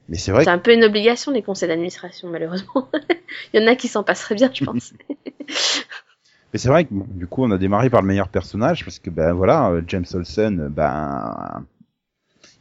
Mais 0.09 0.17
c'est 0.17 0.31
vrai 0.31 0.45
c'est 0.45 0.51
un 0.51 0.59
peu 0.59 0.73
une 0.73 0.85
obligation 0.85 1.33
les 1.33 1.43
conseils 1.43 1.69
d'administration 1.69 2.29
malheureusement. 2.29 2.89
il 3.53 3.61
y 3.61 3.65
en 3.65 3.67
a 3.67 3.75
qui 3.75 3.89
s'en 3.89 4.05
passeraient 4.05 4.37
bien, 4.37 4.51
je 4.55 4.65
pense. 4.65 4.93
Mais 6.53 6.59
c'est 6.59 6.69
vrai 6.69 6.85
que 6.85 6.95
bon, 6.95 7.05
du 7.11 7.27
coup 7.27 7.43
on 7.45 7.51
a 7.51 7.59
démarré 7.59 7.91
par 7.91 8.01
le 8.01 8.07
meilleur 8.07 8.29
personnage 8.29 8.85
parce 8.85 8.99
que 9.01 9.11
ben 9.11 9.33
voilà 9.33 9.71
euh, 9.71 9.83
James 9.89 10.07
Olsen 10.15 10.61
euh, 10.61 10.69
ben 10.71 11.67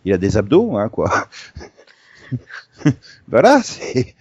il 0.03 0.11
a 0.13 0.17
des 0.17 0.35
abdos 0.35 0.75
hein 0.77 0.89
quoi. 0.89 1.27
voilà 3.29 3.61
c'est 3.63 4.15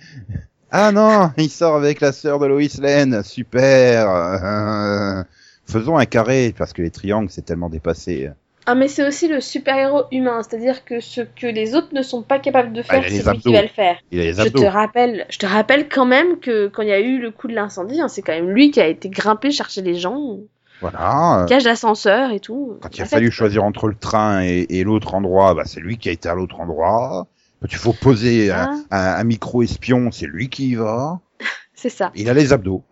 ah 0.70 0.92
non 0.92 1.32
il 1.36 1.50
sort 1.50 1.74
avec 1.76 2.00
la 2.00 2.12
sœur 2.12 2.38
de 2.38 2.46
Lois 2.46 2.78
Lane 2.80 3.22
super 3.24 4.08
euh, 4.08 5.22
faisons 5.66 5.96
un 5.96 6.06
carré 6.06 6.54
parce 6.56 6.72
que 6.72 6.82
les 6.82 6.90
triangles 6.90 7.30
c'est 7.30 7.42
tellement 7.46 7.68
dépassé. 7.70 8.30
Ah, 8.68 8.74
mais 8.74 8.88
c'est 8.88 9.06
aussi 9.06 9.28
le 9.28 9.40
super-héros 9.40 10.04
humain, 10.10 10.42
c'est-à-dire 10.42 10.84
que 10.84 10.98
ce 11.00 11.20
que 11.20 11.46
les 11.46 11.74
autres 11.76 11.88
ne 11.92 12.02
sont 12.02 12.22
pas 12.22 12.38
capables 12.40 12.72
de 12.72 12.82
faire, 12.82 12.98
il 13.00 13.06
a 13.06 13.08
les 13.08 13.20
c'est 13.20 13.30
lui 13.32 13.38
qui 13.38 13.52
va 13.52 13.62
le 13.62 13.68
faire. 13.68 13.96
Il 14.10 14.20
a 14.20 14.24
les 14.24 14.32
Je 14.34 14.48
te 14.48 14.64
rappelle, 14.64 15.24
je 15.30 15.38
te 15.38 15.46
rappelle 15.46 15.88
quand 15.88 16.04
même 16.06 16.38
que 16.40 16.66
quand 16.68 16.82
il 16.82 16.88
y 16.88 16.92
a 16.92 16.98
eu 17.00 17.18
le 17.20 17.30
coup 17.30 17.46
de 17.46 17.54
l'incendie, 17.54 18.00
hein, 18.00 18.08
c'est 18.08 18.22
quand 18.22 18.32
même 18.32 18.50
lui 18.50 18.70
qui 18.72 18.80
a 18.80 18.88
été 18.88 19.08
grimpé 19.08 19.52
chercher 19.52 19.82
les 19.82 19.94
gens, 19.94 20.38
Voilà. 20.80 21.42
euh, 21.42 21.46
cage 21.46 21.62
d'ascenseur 21.64 22.32
et 22.32 22.40
tout. 22.40 22.76
Quand 22.82 22.96
il 22.98 23.02
a 23.02 23.04
fait, 23.04 23.16
fallu 23.16 23.30
choisir 23.30 23.62
entre 23.62 23.86
le 23.86 23.94
train 23.94 24.42
et, 24.42 24.66
et 24.68 24.82
l'autre 24.82 25.14
endroit, 25.14 25.54
bah, 25.54 25.62
c'est 25.64 25.80
lui 25.80 25.96
qui 25.96 26.08
a 26.08 26.12
été 26.12 26.28
à 26.28 26.34
l'autre 26.34 26.58
endroit. 26.60 27.28
Quand 27.62 27.68
il 27.70 27.78
faut 27.78 27.92
poser 27.92 28.50
un, 28.50 28.84
Ah. 28.90 29.14
un- 29.16 29.20
un 29.20 29.24
micro 29.24 29.62
espion, 29.62 30.10
c'est 30.10 30.26
lui 30.26 30.48
qui 30.48 30.70
y 30.70 30.74
va. 30.74 31.20
C'est 31.74 31.88
ça. 31.90 32.10
Il 32.16 32.28
a 32.28 32.34
les 32.34 32.52
abdos. 32.52 32.82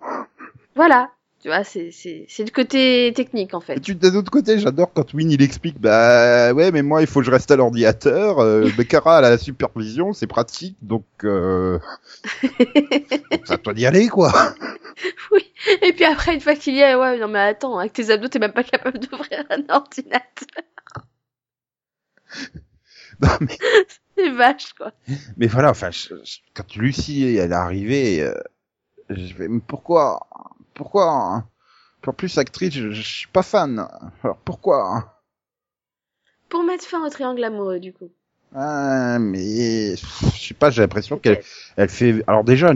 Voilà. 0.77 1.09
Tu 1.45 1.49
vois, 1.51 1.63
c'est 1.63 1.91
c'est 1.91 2.25
c'est 2.27 2.43
le 2.43 2.51
côté 2.51 3.13
technique 3.15 3.53
en 3.53 3.61
Et 3.61 3.65
fait. 3.67 3.79
tu, 3.79 3.95
d'un 3.95 4.15
autre 4.15 4.31
côté, 4.31 4.59
j'adore 4.59 4.91
quand 4.95 5.13
Win 5.13 5.31
il 5.31 5.43
explique, 5.43 5.79
bah 5.79 6.55
ouais, 6.55 6.73
mais 6.73 6.81
moi 6.81 7.03
il 7.03 7.07
faut 7.07 7.21
que 7.21 7.27
je 7.27 7.31
reste 7.31 7.51
à 7.51 7.57
l'ordinateur. 7.57 8.39
Euh, 8.39 8.71
a 9.05 9.21
la 9.21 9.37
supervision, 9.37 10.15
c'est 10.15 10.27
pratique, 10.27 10.75
donc 10.81 11.05
euh... 11.25 11.79
à 13.51 13.59
toi 13.59 13.75
d'y 13.75 13.85
aller 13.85 14.09
quoi. 14.09 14.33
oui. 15.33 15.53
Et 15.83 15.93
puis 15.93 16.07
après, 16.07 16.33
une 16.33 16.41
fois 16.41 16.55
qu'il 16.55 16.77
y 16.77 16.81
est, 16.81 16.95
ouais, 16.95 17.19
non 17.19 17.29
mais 17.29 17.41
attends, 17.41 17.77
avec 17.77 17.93
tes 17.93 18.09
abdos, 18.09 18.29
t'es 18.29 18.39
même 18.39 18.53
pas 18.53 18.65
capable 18.65 18.99
d'ouvrir 18.99 19.45
un 19.51 19.65
ordinateur. 19.69 20.65
Non, 23.21 23.29
mais, 23.41 23.59
C'est 24.17 24.31
vache 24.31 24.73
quoi. 24.75 24.93
mais 25.37 25.47
voilà, 25.47 25.71
enfin, 25.71 25.91
je- 25.91 26.15
je- 26.25 26.39
quand 26.55 26.75
Lucie 26.77 27.37
elle 27.37 27.53
est 27.53 27.55
arrivée, 27.55 28.23
euh, 28.23 28.35
je 29.11 29.35
vais, 29.35 29.49
mais 29.49 29.61
pourquoi, 29.67 30.27
pourquoi 30.75 31.11
hein? 31.11 31.49
En 32.07 32.13
plus, 32.13 32.37
actrice, 32.37 32.75
je, 32.75 32.91
je 32.91 33.03
suis 33.03 33.29
pas 33.29 33.43
fan. 33.43 33.89
Alors 34.23 34.37
pourquoi? 34.45 34.95
Hein 34.95 35.05
Pour 36.49 36.63
mettre 36.63 36.85
fin 36.85 37.05
au 37.05 37.09
triangle 37.09 37.43
amoureux 37.43 37.81
du 37.81 37.93
coup. 37.93 38.11
Ah, 38.55 39.19
mais 39.19 39.97
je 39.97 40.47
sais 40.49 40.55
pas, 40.55 40.71
j'ai 40.71 40.83
l'impression 40.83 41.19
qu'elle 41.19 41.43
elle 41.77 41.89
fait. 41.89 42.23
Alors 42.27 42.45
déjà, 42.45 42.73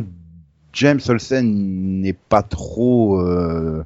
James 0.72 1.00
Olsen 1.08 2.00
n'est 2.00 2.14
pas 2.14 2.42
trop. 2.42 3.20
Euh... 3.20 3.84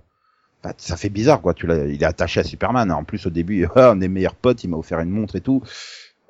bah, 0.63 0.73
ça 0.79 0.97
fait 0.97 1.11
bizarre 1.11 1.43
quoi. 1.43 1.55
Tu 1.55 1.67
l'as, 1.67 1.87
il 1.87 2.03
est 2.03 2.07
attaché 2.07 2.41
à 2.41 2.45
Superman. 2.45 2.91
En 2.91 3.05
plus 3.05 3.27
au 3.27 3.31
début, 3.31 3.67
ah, 3.77 3.93
on 3.95 4.01
est 4.01 4.09
meilleurs 4.09 4.37
potes. 4.37 4.65
Il 4.65 4.71
m'a 4.71 4.79
offert 4.79 5.01
une 5.01 5.11
montre 5.11 5.37
et 5.37 5.41
tout. 5.41 5.63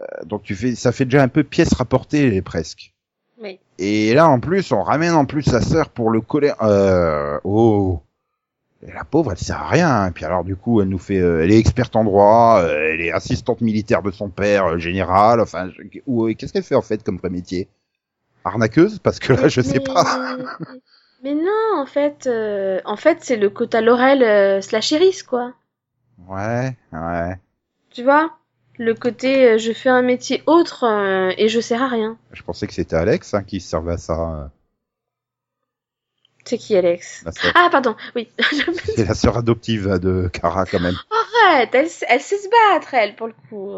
Euh, 0.00 0.04
donc 0.24 0.42
tu 0.42 0.56
fais, 0.56 0.74
ça 0.74 0.90
fait 0.90 1.04
déjà 1.04 1.22
un 1.22 1.28
peu 1.28 1.44
pièce 1.44 1.74
rapportée 1.74 2.42
presque. 2.42 2.92
Et 3.84 4.14
là 4.14 4.28
en 4.28 4.38
plus, 4.38 4.70
on 4.70 4.82
ramène 4.82 5.12
en 5.14 5.24
plus 5.24 5.42
sa 5.42 5.60
sœur 5.60 5.88
pour 5.88 6.10
le 6.10 6.20
coller. 6.20 6.52
Euh... 6.62 7.38
Oh. 7.42 8.00
Et 8.86 8.92
la 8.92 9.04
pauvre, 9.04 9.32
elle 9.32 9.38
sert 9.38 9.60
à 9.60 9.68
rien. 9.68 10.06
Et 10.06 10.10
puis 10.12 10.24
alors 10.24 10.44
du 10.44 10.54
coup, 10.56 10.80
elle 10.80 10.88
nous 10.88 10.98
fait, 10.98 11.18
euh, 11.20 11.42
elle 11.42 11.50
est 11.52 11.58
experte 11.58 11.96
en 11.96 12.04
droit, 12.04 12.60
euh, 12.62 12.92
elle 12.92 13.00
est 13.00 13.10
assistante 13.12 13.60
militaire 13.60 14.02
de 14.02 14.10
son 14.12 14.28
père, 14.28 14.66
euh, 14.66 14.78
général. 14.78 15.40
Enfin, 15.40 15.68
je- 15.70 15.98
ou, 16.06 16.32
qu'est-ce 16.34 16.52
qu'elle 16.52 16.62
fait 16.62 16.74
en 16.76 16.82
fait 16.82 17.02
comme 17.02 17.16
vrai 17.18 17.30
métier? 17.30 17.68
Arnaqueuse? 18.44 18.98
Parce 19.00 19.18
que 19.18 19.32
là, 19.32 19.48
je 19.48 19.60
sais 19.60 19.80
pas. 19.80 20.36
Mais 21.24 21.34
non, 21.34 21.76
en 21.76 21.86
fait, 21.86 22.26
euh, 22.26 22.80
en 22.84 22.96
fait, 22.96 23.18
c'est 23.20 23.36
le 23.36 23.50
quota 23.50 23.80
Laurel 23.80 24.60
slash 24.62 24.90
Iris, 24.92 25.22
quoi. 25.22 25.52
Ouais, 26.28 26.76
ouais. 26.92 27.36
Tu 27.90 28.02
vois? 28.02 28.30
Le 28.82 28.94
côté 28.94 29.46
euh, 29.48 29.58
je 29.58 29.72
fais 29.72 29.88
un 29.90 30.02
métier 30.02 30.42
autre 30.46 30.84
euh, 30.84 31.32
et 31.38 31.48
je 31.48 31.60
sers 31.60 31.80
à 31.80 31.86
rien. 31.88 32.16
Je 32.32 32.42
pensais 32.42 32.66
que 32.66 32.74
c'était 32.74 32.96
Alex 32.96 33.32
hein, 33.34 33.44
qui 33.44 33.60
servait 33.60 33.92
à 33.92 33.98
ça. 33.98 34.14
euh, 34.14 34.44
C'est 36.44 36.58
qui, 36.58 36.74
Alex? 36.76 37.24
Ah, 37.54 37.68
pardon, 37.70 37.94
oui. 38.16 38.28
C'est 38.96 39.06
la 39.06 39.14
sœur 39.14 39.36
adoptive 39.36 39.88
de 40.00 40.28
Kara 40.32 40.66
quand 40.66 40.80
même. 40.80 40.96
Arrête, 41.46 41.70
elle, 41.74 41.88
elle 42.08 42.20
sait 42.20 42.38
se 42.38 42.48
battre, 42.72 42.92
elle, 42.94 43.14
pour 43.14 43.28
le 43.28 43.34
coup. 43.48 43.70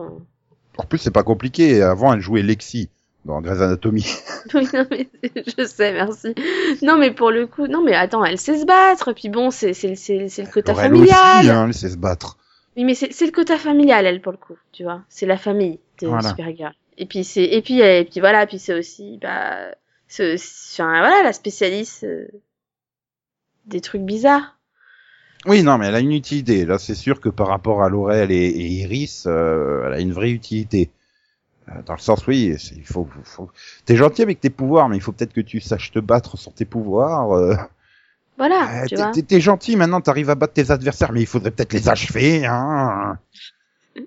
En 0.78 0.84
plus, 0.84 0.98
c'est 0.98 1.10
pas 1.10 1.22
compliqué. 1.22 1.82
Avant, 1.82 2.14
elle 2.14 2.20
jouait 2.20 2.42
Lexi 2.42 2.88
dans 3.26 3.40
Grey's 3.42 3.60
Anatomy. 3.60 4.06
Oui, 4.54 4.68
non, 4.74 4.86
mais 4.90 5.08
je 5.58 5.64
sais, 5.66 5.92
merci. 5.92 6.34
Non, 6.82 6.98
mais 6.98 7.10
pour 7.10 7.30
le 7.30 7.46
coup, 7.46 7.66
non, 7.66 7.82
mais 7.82 7.94
attends, 7.94 8.24
elle 8.24 8.38
sait 8.38 8.58
se 8.58 8.66
battre. 8.66 9.12
Puis 9.12 9.28
bon, 9.30 9.50
c'est 9.50 9.72
c'est 9.72 9.92
le 9.96 10.50
quota 10.50 10.74
familial. 10.74 11.40
aussi, 11.40 11.50
hein, 11.50 11.64
elle 11.66 11.74
sait 11.74 11.88
se 11.90 11.96
battre. 11.96 12.36
Oui, 12.76 12.84
mais 12.84 12.94
c'est 12.94 13.24
le 13.26 13.30
quota 13.32 13.56
familial, 13.58 14.06
elle, 14.06 14.20
pour 14.20 14.32
le 14.32 14.38
coup, 14.38 14.56
tu 14.72 14.82
vois. 14.82 15.02
C'est 15.08 15.26
la 15.26 15.36
famille 15.36 15.80
de 16.00 16.06
Voilà. 16.08 16.30
Supergirl. 16.30 16.74
Et 16.98 17.06
puis 17.06 17.24
c'est 17.24 17.44
et 17.44 17.62
puis 17.62 17.80
et 17.80 18.04
puis 18.04 18.20
voilà, 18.20 18.46
puis 18.46 18.58
c'est 18.58 18.74
aussi 18.74 19.18
bah 19.20 19.74
c'est 20.06 20.36
voilà 20.78 21.22
la 21.24 21.32
spécialiste 21.32 22.04
euh, 22.04 22.28
des 23.66 23.82
trucs 23.82 24.02
bizarres. 24.02 24.58
Oui, 25.46 25.62
non, 25.62 25.76
mais 25.78 25.86
elle 25.88 25.94
a 25.94 26.00
une 26.00 26.12
utilité. 26.12 26.64
Là, 26.64 26.78
c'est 26.78 26.94
sûr 26.94 27.20
que 27.20 27.28
par 27.28 27.48
rapport 27.48 27.82
à 27.82 27.88
Laurel 27.90 28.30
et, 28.32 28.36
et 28.46 28.66
Iris, 28.82 29.24
euh, 29.26 29.84
elle 29.86 29.92
a 29.92 30.00
une 30.00 30.12
vraie 30.12 30.30
utilité. 30.30 30.90
Euh, 31.70 31.82
Dans 31.86 31.94
le 31.94 32.00
sens, 32.00 32.26
oui, 32.26 32.56
il 32.76 32.86
faut, 32.86 33.06
faut, 33.06 33.24
faut- 33.24 33.50
t'es 33.86 33.96
gentil 33.96 34.22
avec 34.22 34.40
tes 34.40 34.50
pouvoirs, 34.50 34.88
mais 34.88 34.96
il 34.96 35.02
faut 35.02 35.12
peut-être 35.12 35.34
que 35.34 35.42
tu 35.42 35.60
saches 35.60 35.92
te 35.92 36.00
battre 36.00 36.38
sans 36.38 36.52
tes 36.52 36.66
pouvoirs. 36.66 37.32
Voilà, 38.36 38.82
Euh, 38.82 39.10
tu 39.12 39.22
t'es- 39.24 39.40
gentil, 39.40 39.76
maintenant 39.76 40.00
t'arrives 40.00 40.30
à 40.30 40.34
battre 40.34 40.54
tes 40.54 40.70
adversaires, 40.70 41.12
mais 41.12 41.20
il 41.20 41.26
faudrait 41.26 41.52
peut-être 41.52 41.72
les 41.72 41.88
achever, 41.88 42.44
hein. 42.46 43.18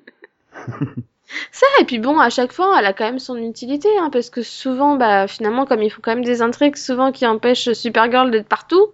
Ça 1.52 1.66
et 1.82 1.86
puis 1.86 2.00
bon, 2.00 2.20
à 2.20 2.30
chaque 2.30 2.54
fois, 2.54 2.76
elle 2.80 2.86
a 2.86 2.94
quand 2.94 3.04
même 3.06 3.20
son 3.20 3.36
utilité 3.38 3.90
hein, 4.00 4.10
parce 4.12 4.30
que 4.30 4.42
souvent 4.42 4.96
bah 4.96 5.28
finalement 5.28 5.66
comme 5.66 5.82
il 5.82 5.90
faut 5.90 6.02
quand 6.02 6.16
même 6.16 6.24
des 6.24 6.42
intrigues 6.42 6.78
souvent 6.78 7.12
qui 7.12 7.26
empêchent 7.26 7.74
Supergirl 7.74 8.32
d'être 8.32 8.48
partout, 8.48 8.88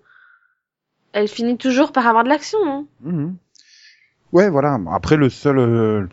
elle 1.13 1.27
finit 1.27 1.57
toujours 1.57 1.91
par 1.91 2.07
avoir 2.07 2.23
de 2.23 2.29
l'action. 2.29 2.57
Hein. 2.65 2.85
Mhm. 3.01 3.35
Ouais, 4.31 4.49
voilà. 4.49 4.79
Après, 4.91 5.15
le 5.15 5.29
seul, 5.29 5.59
euh, 5.59 6.07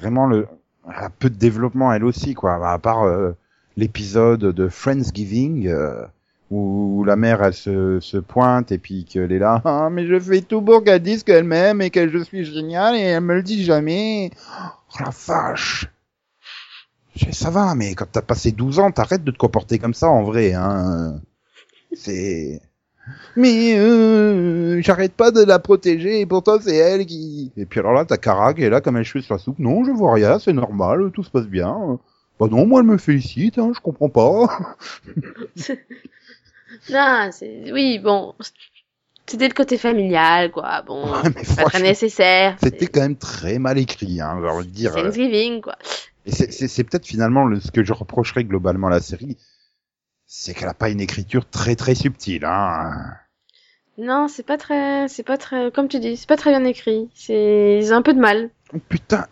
vraiment 0.00 0.26
le, 0.26 0.46
elle 0.88 1.04
a 1.04 1.10
peu 1.10 1.28
de 1.28 1.34
développement 1.36 1.92
elle 1.92 2.04
aussi, 2.04 2.34
quoi. 2.34 2.54
À 2.70 2.78
part 2.78 3.02
euh, 3.02 3.32
l'épisode 3.76 4.40
de 4.40 4.68
Friendsgiving 4.68 5.66
euh, 5.66 6.04
où 6.50 7.04
la 7.04 7.16
mère 7.16 7.42
elle 7.42 7.54
se, 7.54 8.18
pointe 8.18 8.70
et 8.72 8.78
puis 8.78 9.04
qu'elle 9.04 9.32
est 9.32 9.38
là, 9.38 9.62
ah, 9.64 9.88
mais 9.90 10.06
je 10.06 10.18
fais 10.20 10.42
tout 10.42 10.62
pour 10.62 10.84
qu'elle 10.84 11.02
dise 11.02 11.22
qu'elle 11.22 11.44
m'aime 11.44 11.80
et 11.80 11.90
que 11.90 12.08
je 12.08 12.18
suis 12.18 12.44
génial 12.44 12.96
et 12.96 13.00
elle 13.00 13.22
me 13.22 13.34
le 13.34 13.42
dit 13.42 13.64
jamais. 13.64 14.30
Oh 14.58 14.96
la 15.00 15.10
vache. 15.26 15.86
Ça 17.30 17.50
va, 17.50 17.74
mais 17.74 17.94
quand 17.94 18.06
t'as 18.10 18.22
passé 18.22 18.50
12 18.52 18.80
ans, 18.80 18.90
t'arrêtes 18.90 19.24
de 19.24 19.30
te 19.30 19.38
comporter 19.38 19.78
comme 19.78 19.94
ça 19.94 20.08
en 20.08 20.22
vrai, 20.24 20.52
hein. 20.52 21.20
C'est. 21.92 22.60
Mais 23.36 23.76
euh, 23.76 24.80
j'arrête 24.82 25.12
pas 25.12 25.30
de 25.30 25.44
la 25.44 25.58
protéger 25.58 26.20
et 26.20 26.26
pourtant 26.26 26.58
c'est 26.60 26.76
elle 26.76 27.04
qui. 27.06 27.52
Et 27.56 27.66
puis 27.66 27.80
alors 27.80 27.92
là, 27.92 28.04
t'as 28.04 28.16
Kara 28.16 28.54
qui 28.54 28.62
est 28.62 28.70
là 28.70 28.80
comme 28.80 28.96
un 28.96 29.02
cheveu 29.02 29.22
sur 29.22 29.34
la 29.34 29.38
soupe. 29.38 29.58
Non, 29.58 29.84
je 29.84 29.90
vois 29.90 30.14
rien, 30.14 30.38
c'est 30.38 30.52
normal, 30.52 31.10
tout 31.12 31.22
se 31.22 31.30
passe 31.30 31.46
bien. 31.46 31.98
Bah 32.40 32.46
non, 32.50 32.66
moi 32.66 32.80
elle 32.80 32.86
me 32.86 32.98
félicite, 32.98 33.58
hein, 33.58 33.72
je 33.74 33.80
comprends 33.80 34.08
pas. 34.08 34.58
non, 36.90 37.30
c'est 37.32 37.72
oui 37.72 37.98
bon, 37.98 38.34
c'était 39.26 39.48
le 39.48 39.54
côté 39.54 39.78
familial 39.78 40.50
quoi. 40.50 40.82
Bon, 40.82 41.10
Ouais, 41.10 41.30
pas 41.56 41.64
très 41.64 41.82
nécessaire. 41.82 42.56
c'était 42.62 42.86
quand 42.86 43.00
même 43.00 43.16
très 43.16 43.58
mal 43.58 43.78
écrit, 43.78 44.20
hein, 44.20 44.40
de 44.40 44.62
c'est 44.62 44.70
dire. 44.70 44.92
Thanksgiving 44.94 45.60
quoi. 45.60 45.76
Et 46.26 46.32
c'est- 46.32 46.84
peut-être 46.84 47.06
finalement 47.06 47.44
le, 47.44 47.60
ce 47.60 47.70
que 47.70 47.84
je 47.84 47.92
reprocherais 47.92 48.44
globalement 48.44 48.86
à 48.86 48.90
la 48.90 49.00
série, 49.00 49.36
c'est 50.26 50.54
qu'elle 50.54 50.68
a 50.68 50.74
pas 50.74 50.88
une 50.90 51.00
écriture 51.00 51.48
très 51.48 51.76
très 51.76 51.94
subtile, 51.94 52.44
hein. 52.44 52.92
Non, 53.96 54.26
c'est 54.26 54.42
pas 54.42 54.56
très, 54.58 55.06
c'est 55.06 55.22
pas 55.22 55.38
très, 55.38 55.70
comme 55.70 55.88
tu 55.88 56.00
dis, 56.00 56.16
c'est 56.16 56.28
pas 56.28 56.36
très 56.36 56.50
bien 56.50 56.64
écrit. 56.64 57.08
C'est, 57.14 57.78
ils 57.80 57.92
ont 57.92 57.96
un 57.96 58.02
peu 58.02 58.12
de 58.12 58.18
mal. 58.18 58.50
Oh, 58.74 58.78
putain, 58.88 59.26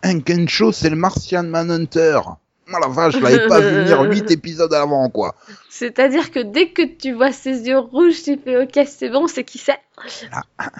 Show, 0.47 0.71
c'est 0.71 0.89
le 0.89 0.95
Martian 0.95 1.43
Manhunter. 1.43 2.19
Oh 2.71 2.77
la 2.79 2.87
vache, 2.87 3.17
je 3.17 3.23
l'avais 3.23 3.47
pas 3.47 3.59
vu 3.59 3.79
venir 3.79 4.01
8 4.09 4.31
épisodes 4.31 4.73
avant, 4.73 5.09
quoi. 5.09 5.35
C'est-à-dire 5.69 6.31
que 6.31 6.39
dès 6.39 6.69
que 6.69 6.81
tu 6.83 7.11
vois 7.13 7.31
ses 7.31 7.67
yeux 7.67 7.77
rouges, 7.79 8.23
tu 8.23 8.37
fais 8.37 8.57
ok, 8.63 8.79
c'est 8.87 9.09
bon, 9.09 9.27
c'est 9.27 9.43
qui 9.43 9.57
c'est. 9.57 9.79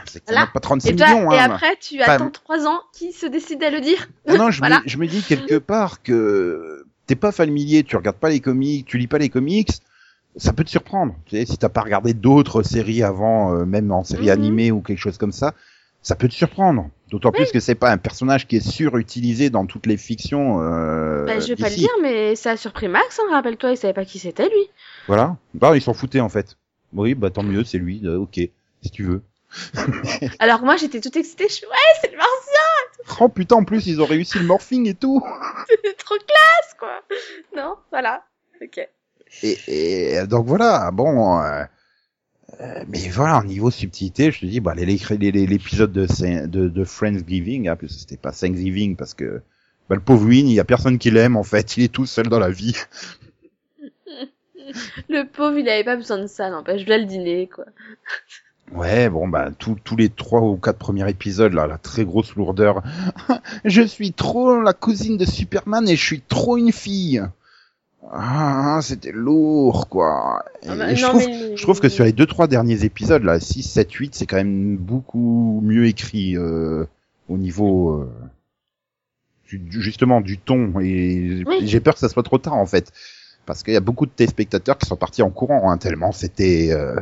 C'est 0.06 0.24
qu'il 0.24 0.36
n'y 0.36 0.42
en 0.42 0.46
a 0.46 0.48
pas 0.48 0.60
36 0.60 0.90
Et, 0.92 0.96
toi, 0.96 1.08
millions, 1.08 1.32
et 1.32 1.40
hein. 1.40 1.46
après, 1.46 1.76
tu 1.82 2.02
Enfin, 2.02 2.14
attends 2.14 2.30
3 2.30 2.68
ans 2.68 2.82
qui 2.94 3.12
se 3.12 3.26
décide 3.26 3.64
à 3.64 3.70
le 3.70 3.82
dire? 3.82 4.08
Ah 4.28 4.36
non, 4.38 4.52
je, 4.52 4.60
Voilà. 4.60 4.82
me, 4.84 4.90
je 4.90 4.98
me 4.98 5.08
dis 5.08 5.22
quelque 5.24 5.58
part 5.58 6.02
que 6.04 6.86
t'es 7.08 7.16
pas 7.16 7.32
familier, 7.32 7.84
tu 7.84 7.96
regardes 7.98 8.18
pas 8.18 8.30
les 8.30 8.40
comics, 8.40 8.86
tu 8.86 8.98
lis 8.98 9.08
pas 9.08 9.18
les 9.18 9.30
comics, 9.30 9.72
ça 10.38 10.54
peut 10.54 10.64
te 10.64 10.70
surprendre. 10.70 11.16
Tu 11.26 11.38
sais, 11.38 11.46
si 11.46 11.58
t'as 11.58 11.70
pas 11.70 11.82
regardé 11.82 12.14
d'autres 12.14 12.64
séries 12.64 13.04
avant, 13.04 13.54
euh, 13.54 13.66
même 13.66 13.92
en 13.92 14.04
série 14.04 14.28
Mhm. 14.28 14.32
animée 14.32 14.72
ou 14.72 14.82
quelque 14.82 15.00
chose 15.00 15.18
comme 15.18 15.32
ça, 15.34 15.54
ça 16.04 16.16
peut 16.16 16.28
te 16.28 16.34
surprendre. 16.34 16.90
D'autant 17.10 17.32
plus 17.32 17.52
que 17.52 17.60
c'est 17.60 17.76
pas 17.76 17.92
un 17.92 17.98
personnage 17.98 18.48
qui 18.48 18.56
est 18.58 18.68
surutilisé 18.68 19.50
dans 19.50 19.66
toutes 19.68 19.86
les 19.86 19.98
fictions. 19.98 20.62
Euh, 20.64 21.26
Bah, 21.26 21.40
je 21.40 21.48
vais 21.48 21.56
pas 21.56 21.70
le 21.70 21.76
dire, 21.76 21.90
mais 22.02 22.36
ça 22.36 22.52
a 22.52 22.58
surpris 22.58 22.88
Max, 22.88 23.20
hein, 23.20 23.32
rappelle-toi, 23.32 23.72
il 23.72 23.78
savait 23.78 23.94
pas 23.94 24.04
qui 24.06 24.20
c'était 24.20 24.50
lui. 24.50 24.70
Voilà. 25.08 25.38
Bah, 25.54 25.76
ils 25.76 25.82
s'en 25.82 25.94
foutaient 25.94 26.20
en 26.22 26.30
fait. 26.30 26.58
Oui, 26.94 27.16
bah 27.16 27.30
tant 27.32 27.44
mieux, 27.44 27.64
c'est 27.64 27.78
lui. 27.80 28.02
euh, 28.06 28.18
ok, 28.18 28.36
si 28.82 28.92
tu 28.92 29.04
veux. 29.04 29.22
Alors 30.40 30.60
que 30.60 30.66
moi, 30.66 30.76
j'étais 30.78 31.00
toute 31.02 31.16
excitée, 31.16 31.48
je 31.48 31.54
suis 31.54 31.66
ouais, 31.68 31.72
c'est 32.02 32.12
le 32.12 32.18
Martien, 32.18 33.20
Oh 33.20 33.30
putain, 33.30 33.58
en 33.58 33.64
plus 33.64 33.86
ils 33.86 34.02
ont 34.02 34.06
réussi 34.06 34.40
le 34.40 34.46
morphing 34.46 34.88
et 34.88 34.94
tout. 34.96 35.22
c'est 35.86 35.98
trop 35.98 36.16
classe, 36.16 36.76
quoi. 36.80 37.02
Non, 37.56 37.76
voilà. 37.92 38.24
Ok. 38.62 38.80
Et, 39.44 39.58
et 40.16 40.28
donc 40.28 40.46
voilà, 40.48 40.90
bon, 40.92 41.40
euh, 41.42 41.64
mais 42.88 43.10
voilà, 43.10 43.40
au 43.40 43.44
niveau 43.44 43.72
subtilité, 43.72 44.32
je 44.32 44.42
te 44.42 44.46
dis, 44.46 44.60
bah 44.60 44.74
l'épisode 44.76 45.92
de, 45.92 46.46
de, 46.46 46.68
de 46.70 46.84
Friendsgiving, 46.84 47.68
hein, 47.68 47.76
parce 47.76 47.94
que 47.94 48.00
c'était 48.00 48.18
pas 48.18 48.32
Thanksgiving, 48.32 48.96
parce 48.96 49.14
que 49.14 49.42
bah, 49.90 49.96
le 49.96 50.02
pauvre 50.02 50.28
Win, 50.28 50.48
il 50.48 50.54
y 50.54 50.60
a 50.60 50.64
personne 50.64 50.98
qui 50.98 51.12
l'aime 51.12 51.36
en 51.36 51.44
fait, 51.44 51.78
il 51.78 51.84
est 51.84 51.94
tout 51.94 52.06
seul 52.06 52.28
dans 52.28 52.40
la 52.40 52.50
vie. 52.50 52.76
Le 55.10 55.24
pauvre, 55.24 55.58
il 55.58 55.68
avait 55.68 55.84
pas 55.84 55.98
besoin 55.98 56.20
de 56.20 56.28
ça, 56.28 56.50
n'empêche, 56.50 56.80
je 56.80 56.86
voulais 56.86 57.00
le 57.00 57.06
dîner, 57.06 57.50
quoi. 57.54 57.66
Ouais, 58.72 59.10
bon 59.10 59.28
bah 59.28 59.52
tous 59.52 59.76
tous 59.84 59.98
les 59.98 60.10
trois 60.10 60.42
ou 60.42 60.56
quatre 60.56 60.80
premiers 60.80 61.08
épisodes 61.10 61.54
là, 61.54 61.68
la 61.68 61.78
très 61.78 62.06
grosse 62.06 62.34
lourdeur. 62.36 62.82
je 63.66 63.82
suis 63.82 64.14
trop 64.14 64.62
la 64.62 64.72
cousine 64.74 65.18
de 65.18 65.26
Superman 65.26 65.88
et 65.88 65.98
je 65.98 66.04
suis 66.04 66.22
trop 66.22 66.58
une 66.58 66.72
fille. 66.72 67.22
Ah, 68.12 68.80
c'était 68.82 69.12
lourd 69.12 69.88
quoi. 69.90 70.44
Et, 70.62 70.68
Ah 70.70 70.76
bah, 70.76 70.94
je 70.94 71.02
non, 71.04 71.10
trouve 71.10 71.26
mais- 71.28 71.58
Je 71.58 71.62
trouve 71.64 71.80
que 71.80 71.90
sur 71.90 72.04
les 72.06 72.12
deux 72.12 72.26
trois 72.26 72.48
derniers 72.48 72.84
épisodes 72.84 73.24
là, 73.24 73.40
6 73.40 73.64
7 73.64 73.92
8, 73.92 74.14
c'est 74.16 74.26
quand 74.26 74.36
même 74.38 74.78
beaucoup 74.78 75.62
mieux 75.64 75.86
écrit 75.88 76.38
euh, 76.38 76.86
au 77.30 77.38
niveau 77.38 77.92
euh, 78.02 78.12
du- 79.50 79.82
justement 79.82 80.22
du 80.22 80.38
ton 80.38 80.80
et 80.80 81.44
Oui. 81.46 81.68
j'ai 81.68 81.80
peur 81.80 81.94
que 81.94 82.00
ça 82.00 82.10
soit 82.10 82.24
trop 82.24 82.38
tard 82.38 82.56
en 82.56 82.66
fait 82.66 82.92
parce 83.46 83.64
qu'il 83.64 83.74
y 83.74 83.78
a 83.78 83.82
beaucoup 83.82 84.06
de 84.06 84.12
téléspectateurs 84.12 84.78
qui 84.78 84.86
sont 84.88 84.96
partis 84.96 85.22
en 85.22 85.30
courant 85.30 85.72
hein, 85.72 85.78
tellement 85.78 86.12
c'était 86.12 86.70
euh, 86.72 86.96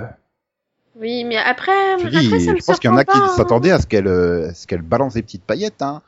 Oui, 0.99 1.23
mais 1.23 1.37
après, 1.37 1.71
je 1.99 2.07
après 2.07 2.19
dis, 2.19 2.45
ça 2.45 2.51
me 2.53 2.57
je 2.59 2.63
pense 2.65 2.79
qu'il 2.79 2.89
y 2.89 2.93
en 2.93 2.97
a 2.97 3.05
qui 3.05 3.17
hein. 3.17 3.33
s'attendaient 3.35 3.71
à 3.71 3.79
ce 3.79 3.87
qu'elle 3.87 4.07
euh, 4.07 4.49
à 4.49 4.53
ce 4.53 4.67
qu'elle 4.67 4.81
balance 4.81 5.13
des 5.15 5.21
petites 5.23 5.43
paillettes 5.43 5.81
hein. 5.81 6.01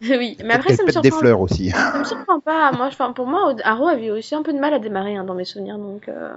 Oui, 0.08 0.36
mais 0.44 0.54
après, 0.54 0.72
ça 0.72 0.82
me 0.82 0.88
surprend. 0.88 1.00
des 1.00 1.10
fleurs 1.10 1.40
aussi. 1.40 1.70
Ça 1.70 1.98
me 1.98 2.04
surprend 2.04 2.40
pas. 2.40 2.72
Moi, 2.72 2.86
enfin, 2.86 3.12
pour 3.12 3.26
moi, 3.26 3.54
Arrow 3.64 3.88
avait 3.88 4.10
aussi 4.10 4.34
un 4.34 4.42
peu 4.42 4.52
de 4.52 4.58
mal 4.58 4.72
à 4.74 4.78
démarrer 4.78 5.16
hein, 5.16 5.24
dans 5.24 5.34
mes 5.34 5.44
souvenirs, 5.44 5.78
donc. 5.78 6.08
euh, 6.08 6.32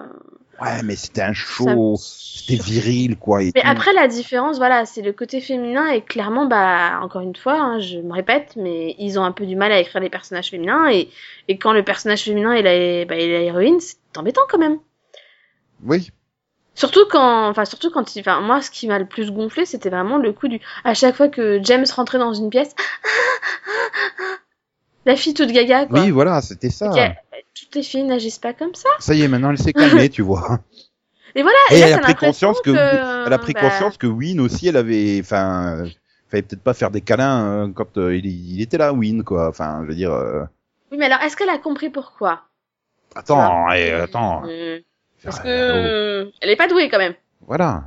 Ouais, 0.62 0.84
mais 0.84 0.96
c'était 0.96 1.24
un 1.24 1.34
show, 1.34 1.96
c'était 1.98 2.62
viril 2.62 3.18
quoi 3.18 3.42
et 3.42 3.52
Mais 3.56 3.62
tout. 3.62 3.68
après, 3.68 3.92
la 3.94 4.08
différence, 4.08 4.58
voilà, 4.58 4.86
c'est 4.86 5.02
le 5.02 5.12
côté 5.12 5.42
féminin 5.42 5.88
et 5.88 6.02
clairement, 6.02 6.46
bah, 6.46 7.00
encore 7.02 7.22
une 7.22 7.36
fois, 7.36 7.60
hein, 7.60 7.80
je 7.80 7.98
me 8.00 8.14
répète, 8.14 8.54
mais 8.56 8.96
ils 9.00 9.18
ont 9.20 9.24
un 9.24 9.32
peu 9.32 9.46
du 9.46 9.56
mal 9.56 9.72
à 9.72 9.80
écrire 9.80 10.00
des 10.02 10.10
personnages 10.10 10.52
féminins 10.52 10.90
et, 10.92 11.10
et 11.48 11.58
quand 11.58 11.74
le 11.74 11.84
personnage 11.84 12.24
féminin 12.24 12.54
est 12.54 12.62
la, 12.62 13.06
bah, 13.06 13.16
est 13.16 13.28
la 13.32 13.40
héroïne, 13.42 13.80
c'est 13.80 13.98
embêtant 14.16 14.44
quand 14.48 14.60
même. 14.60 14.78
Oui. 15.84 16.12
Surtout 16.76 17.06
quand, 17.10 17.50
enfin, 17.50 17.66
surtout 17.66 17.92
quand 17.92 18.16
il, 18.16 18.22
enfin, 18.22 18.42
moi, 18.42 18.62
ce 18.62 18.72
qui 18.72 18.88
m'a 18.88 18.98
le 18.98 19.06
plus 19.06 19.32
gonflé, 19.32 19.66
c'était 19.66 19.90
vraiment 19.90 20.18
le 20.18 20.34
coup 20.34 20.48
du, 20.48 20.60
à 20.84 20.94
chaque 20.94 21.16
fois 21.16 21.28
que 21.28 21.60
James 21.64 21.86
rentrait 21.96 22.18
dans 22.18 22.34
une 22.34 22.50
pièce, 22.50 22.74
la 25.06 25.16
fille 25.16 25.34
toute 25.34 25.52
gaga, 25.52 25.86
quoi. 25.86 26.00
Oui, 26.00 26.10
voilà, 26.10 26.42
c'était 26.42 26.72
ça. 26.72 26.90
Ok, 26.90 27.00
toutes 27.54 27.76
les 27.76 27.84
filles 27.84 28.04
n'agissent 28.04 28.40
pas 28.40 28.54
comme 28.54 28.74
ça. 28.74 28.90
Ça 29.00 29.14
y 29.14 29.22
est, 29.22 29.28
maintenant 29.28 29.52
elle 29.52 29.60
s'est 29.60 29.74
calmée, 29.74 30.10
tu 30.10 30.24
vois. 30.24 30.60
Et 31.36 31.42
voilà, 31.42 31.58
Et 31.72 31.80
là, 31.80 31.88
elle 31.88 31.94
a 31.94 32.00
pris 32.00 32.16
conscience 32.16 32.62
que, 32.62 32.72
elle 32.72 33.34
a 33.34 33.40
pris 33.40 33.54
bah, 33.54 33.62
conscience 33.62 33.98
que 33.98 34.08
Win 34.08 34.40
aussi, 34.40 34.68
elle 34.68 34.78
avait, 34.78 35.20
enfin, 35.20 35.86
fallait 36.30 36.44
peut-être 36.44 36.62
pas 36.62 36.74
faire 36.74 36.92
des 36.92 37.02
câlins 37.02 37.46
euh, 37.46 37.68
quand 37.74 37.98
euh, 37.98 38.16
il, 38.16 38.26
il 38.26 38.62
était 38.62 38.78
là, 38.78 38.94
Win, 38.94 39.24
quoi. 39.24 39.48
Enfin, 39.48 39.80
je 39.84 39.88
veux 39.88 39.96
dire, 39.96 40.12
euh, 40.12 40.44
Oui, 40.92 40.98
mais 40.98 41.06
alors, 41.06 41.22
est-ce 41.22 41.36
qu'elle 41.36 41.50
a 41.50 41.58
compris 41.58 41.90
pourquoi? 41.90 42.42
Attends, 43.16 43.72
eh, 43.72 43.92
attends. 43.92 44.44
Hum, 44.44 44.80
Parce 45.24 45.40
que 45.40 45.48
Euh, 45.48 46.24
euh, 46.26 46.32
elle 46.42 46.50
est 46.50 46.56
pas 46.56 46.68
douée 46.68 46.90
quand 46.90 46.98
même. 47.00 47.14
voilà. 47.48 47.84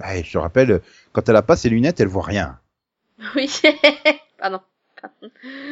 Ouais, 0.00 0.22
je 0.24 0.32
te 0.32 0.38
rappelle, 0.38 0.80
quand 1.12 1.28
elle 1.28 1.34
a 1.36 1.42
pas 1.42 1.56
ses 1.56 1.68
lunettes, 1.68 1.98
elle 2.00 2.08
voit 2.08 2.22
rien. 2.24 2.58
Oui. 3.34 3.50
Pardon. 4.38 4.60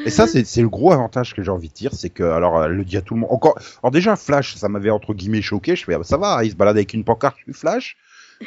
Et 0.04 0.10
ça, 0.10 0.26
c'est 0.26 0.60
le 0.60 0.68
gros 0.68 0.92
avantage 0.92 1.34
que 1.34 1.42
j'ai 1.42 1.50
envie 1.50 1.68
de 1.68 1.74
dire, 1.74 1.92
c'est 1.94 2.10
que, 2.10 2.22
alors, 2.24 2.64
elle 2.64 2.72
le 2.72 2.84
dit 2.84 2.96
à 2.96 3.02
tout 3.02 3.14
le 3.14 3.20
monde. 3.20 3.30
Encore, 3.32 3.58
alors 3.82 3.90
déjà, 3.90 4.14
Flash, 4.16 4.54
ça 4.56 4.68
m'avait 4.68 4.90
entre 4.90 5.14
guillemets 5.14 5.42
choqué. 5.42 5.74
Je 5.76 5.84
fais, 5.84 5.94
ah, 5.94 5.98
bah, 5.98 6.04
ça 6.04 6.16
va, 6.16 6.44
il 6.44 6.50
se 6.52 6.56
balade 6.56 6.76
avec 6.76 6.92
une 6.94 7.04
pancarte, 7.04 7.36
je 7.38 7.42
suis 7.44 7.52
Flash. 7.52 7.96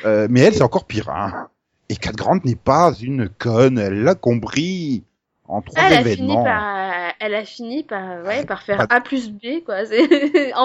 Euh, 0.05 0.27
mais 0.29 0.41
elle, 0.41 0.53
c'est 0.53 0.61
encore 0.63 0.85
pire. 0.85 1.09
Hein. 1.09 1.49
Et 1.89 1.95
Cat 1.95 2.11
Grant 2.13 2.39
n'est 2.45 2.55
pas 2.55 2.93
une 3.01 3.27
conne, 3.29 3.77
elle 3.77 4.03
l'a 4.03 4.15
compris 4.15 5.03
en 5.47 5.61
trois 5.61 5.81
Elle 5.83 5.93
a 5.93 5.97
fini 6.03 6.11
événements. 6.13 6.43
par, 6.43 7.13
elle 7.19 7.35
a 7.35 7.43
fini 7.45 7.83
par, 7.83 8.23
ouais, 8.25 8.45
par 8.45 8.61
faire 8.63 8.85
A 8.89 9.01
plus 9.01 9.31
B, 9.31 9.63
quoi. 9.65 9.83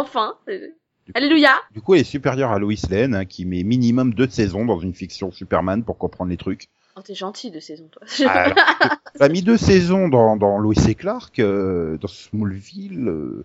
Alléluia. 1.14 1.50
Du 1.72 1.80
coup, 1.80 1.94
elle 1.94 2.00
est 2.00 2.04
supérieure 2.04 2.50
à 2.50 2.58
Lois 2.58 2.74
Lane, 2.88 3.14
hein, 3.14 3.24
qui 3.24 3.44
met 3.44 3.62
minimum 3.62 4.14
deux 4.14 4.28
saisons 4.28 4.64
dans 4.64 4.80
une 4.80 4.94
fiction 4.94 5.30
Superman 5.30 5.84
pour 5.84 5.98
comprendre 5.98 6.30
les 6.30 6.36
trucs. 6.36 6.68
Oh, 6.96 7.00
t'es 7.02 7.14
gentil 7.14 7.50
de 7.50 7.60
saison, 7.60 7.88
toi. 7.90 8.02
Alors, 8.30 8.56
elle 9.14 9.22
a 9.22 9.28
mis 9.28 9.42
deux 9.42 9.56
saisons 9.56 10.08
dans, 10.08 10.36
dans 10.36 10.58
Lois 10.58 10.74
et 10.88 10.94
Clark, 10.94 11.38
euh, 11.40 11.98
dans 11.98 12.08
Smallville. 12.08 13.08
euh, 13.08 13.44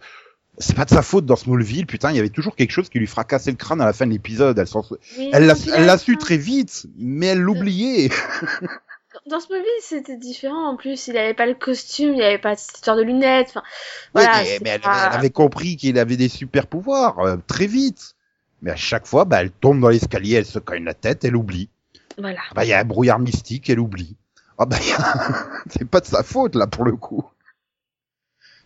c'est 0.59 0.75
pas 0.75 0.85
de 0.85 0.89
sa 0.89 1.01
faute 1.01 1.25
dans 1.25 1.35
Smallville, 1.35 1.87
putain, 1.87 2.11
il 2.11 2.17
y 2.17 2.19
avait 2.19 2.29
toujours 2.29 2.55
quelque 2.55 2.71
chose 2.71 2.89
qui 2.89 2.99
lui 2.99 3.07
fracassait 3.07 3.51
le 3.51 3.57
crâne 3.57 3.81
à 3.81 3.85
la 3.85 3.93
fin 3.93 4.05
de 4.05 4.11
l'épisode. 4.11 4.59
Elle 4.59 4.67
s'en 4.67 4.83
Oui, 5.17 5.29
elle 5.31 5.45
l'a 5.47 5.55
elle 5.75 5.85
l'a 5.85 5.97
su 5.97 6.11
enfin, 6.11 6.19
très 6.19 6.37
vite, 6.37 6.85
mais 6.97 7.27
elle 7.27 7.39
l'oubliait. 7.39 8.09
Dans 9.27 9.39
ce 9.39 9.51
movie, 9.53 9.65
c'était 9.81 10.17
différent. 10.17 10.69
En 10.69 10.75
plus, 10.77 11.07
il 11.07 11.17
avait 11.17 11.33
pas 11.33 11.45
le 11.45 11.53
costume, 11.55 12.13
il 12.15 12.21
avait 12.23 12.37
pas 12.37 12.55
cette 12.55 12.75
histoire 12.77 12.95
de 12.97 13.01
lunettes. 13.03 13.49
Enfin, 13.49 13.63
voilà. 14.13 14.31
Ouais, 14.31 14.37
mais, 14.43 14.45
c'est 14.49 14.63
mais 14.63 14.69
elle, 14.71 14.81
pas- 14.81 15.07
elle 15.11 15.17
avait 15.19 15.29
compris 15.29 15.75
qu'il 15.77 15.99
avait 15.99 16.17
des 16.17 16.29
super 16.29 16.67
pouvoirs 16.67 17.19
euh, 17.19 17.37
très 17.47 17.67
vite. 17.67 18.15
Mais 18.61 18.71
à 18.71 18.75
chaque 18.75 19.07
fois, 19.07 19.25
bah, 19.25 19.41
elle 19.41 19.51
tombe 19.51 19.79
dans 19.79 19.89
l'escalier, 19.89 20.33
elle 20.35 20.45
se 20.45 20.59
cogne 20.59 20.83
la 20.83 20.93
tête, 20.93 21.23
elle 21.25 21.35
oublie. 21.35 21.69
Voilà. 22.17 22.39
Ah 22.49 22.53
bah, 22.55 22.65
il 22.65 22.69
y 22.69 22.73
a 22.73 22.79
un 22.79 22.83
brouillard 22.85 23.19
mystique, 23.19 23.69
elle 23.69 23.79
oublie. 23.79 24.15
Ah 24.57 24.65
bah, 24.65 24.77
a- 24.97 25.45
c'est 25.69 25.85
pas 25.87 25.99
de 26.01 26.05
sa 26.05 26.23
faute, 26.23 26.55
là, 26.55 26.67
pour 26.67 26.83
le 26.85 26.95
coup. 26.95 27.23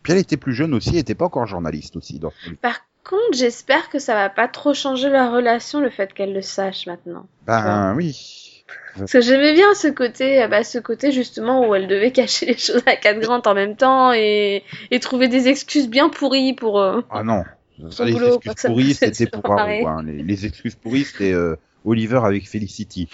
Puis 0.02 0.14
elle 0.14 0.20
était 0.20 0.38
plus 0.38 0.54
jeune 0.54 0.74
aussi, 0.74 0.90
elle 0.90 0.98
était 0.98 1.16
pas 1.16 1.26
encore 1.26 1.46
journaliste 1.46 1.96
aussi. 1.96 2.20
Dans 2.20 2.32
ce... 2.46 2.50
Par 2.56 2.80
contre, 3.04 3.34
j'espère 3.38 3.90
que 3.90 4.00
ça 4.00 4.14
va 4.16 4.30
pas 4.30 4.48
trop 4.48 4.74
changer 4.74 5.10
leur 5.10 5.32
relation, 5.32 5.80
le 5.80 5.90
fait 5.90 6.14
qu'elle 6.14 6.34
le 6.34 6.42
sache 6.42 6.88
maintenant. 6.88 7.26
Ben 7.46 7.96
oui. 7.96 8.53
Parce 8.98 9.12
que 9.12 9.22
j'aimais 9.22 9.54
bien 9.54 9.74
ce 9.74 9.88
côté, 9.88 10.44
euh, 10.44 10.48
bah, 10.48 10.64
ce 10.64 10.78
côté 10.78 11.12
justement 11.12 11.68
où 11.68 11.74
elle 11.76 11.88
devait 11.88 12.12
cacher 12.20 12.46
les 12.46 12.58
choses 12.58 12.84
à 12.86 12.96
quatre 12.96 13.20
grands 13.20 13.42
en 13.46 13.54
même 13.56 13.76
temps 13.76 14.14
et, 14.14 14.64
et 14.92 15.00
trouver 15.00 15.28
des 15.28 15.48
excuses 15.48 15.90
bien 15.90 16.10
pourries 16.10 16.54
pour. 16.54 16.80
euh, 16.80 17.02
Ah 17.10 17.24
non. 17.24 17.44
Ça, 17.90 18.06
les 18.06 18.12
boulot, 18.14 18.36
excuses 18.36 18.54
pourries, 18.66 18.94
c'était 18.94 19.26
pour 19.28 19.50
marrer. 19.50 19.84
hein. 19.84 20.04
les, 20.06 20.22
les 20.24 20.46
excuses 20.46 20.76
pourries, 20.76 21.06
c'était 21.06 21.34
euh, 21.34 21.56
Oliver 21.86 22.22
avec 22.24 22.48
Felicity. 22.48 23.10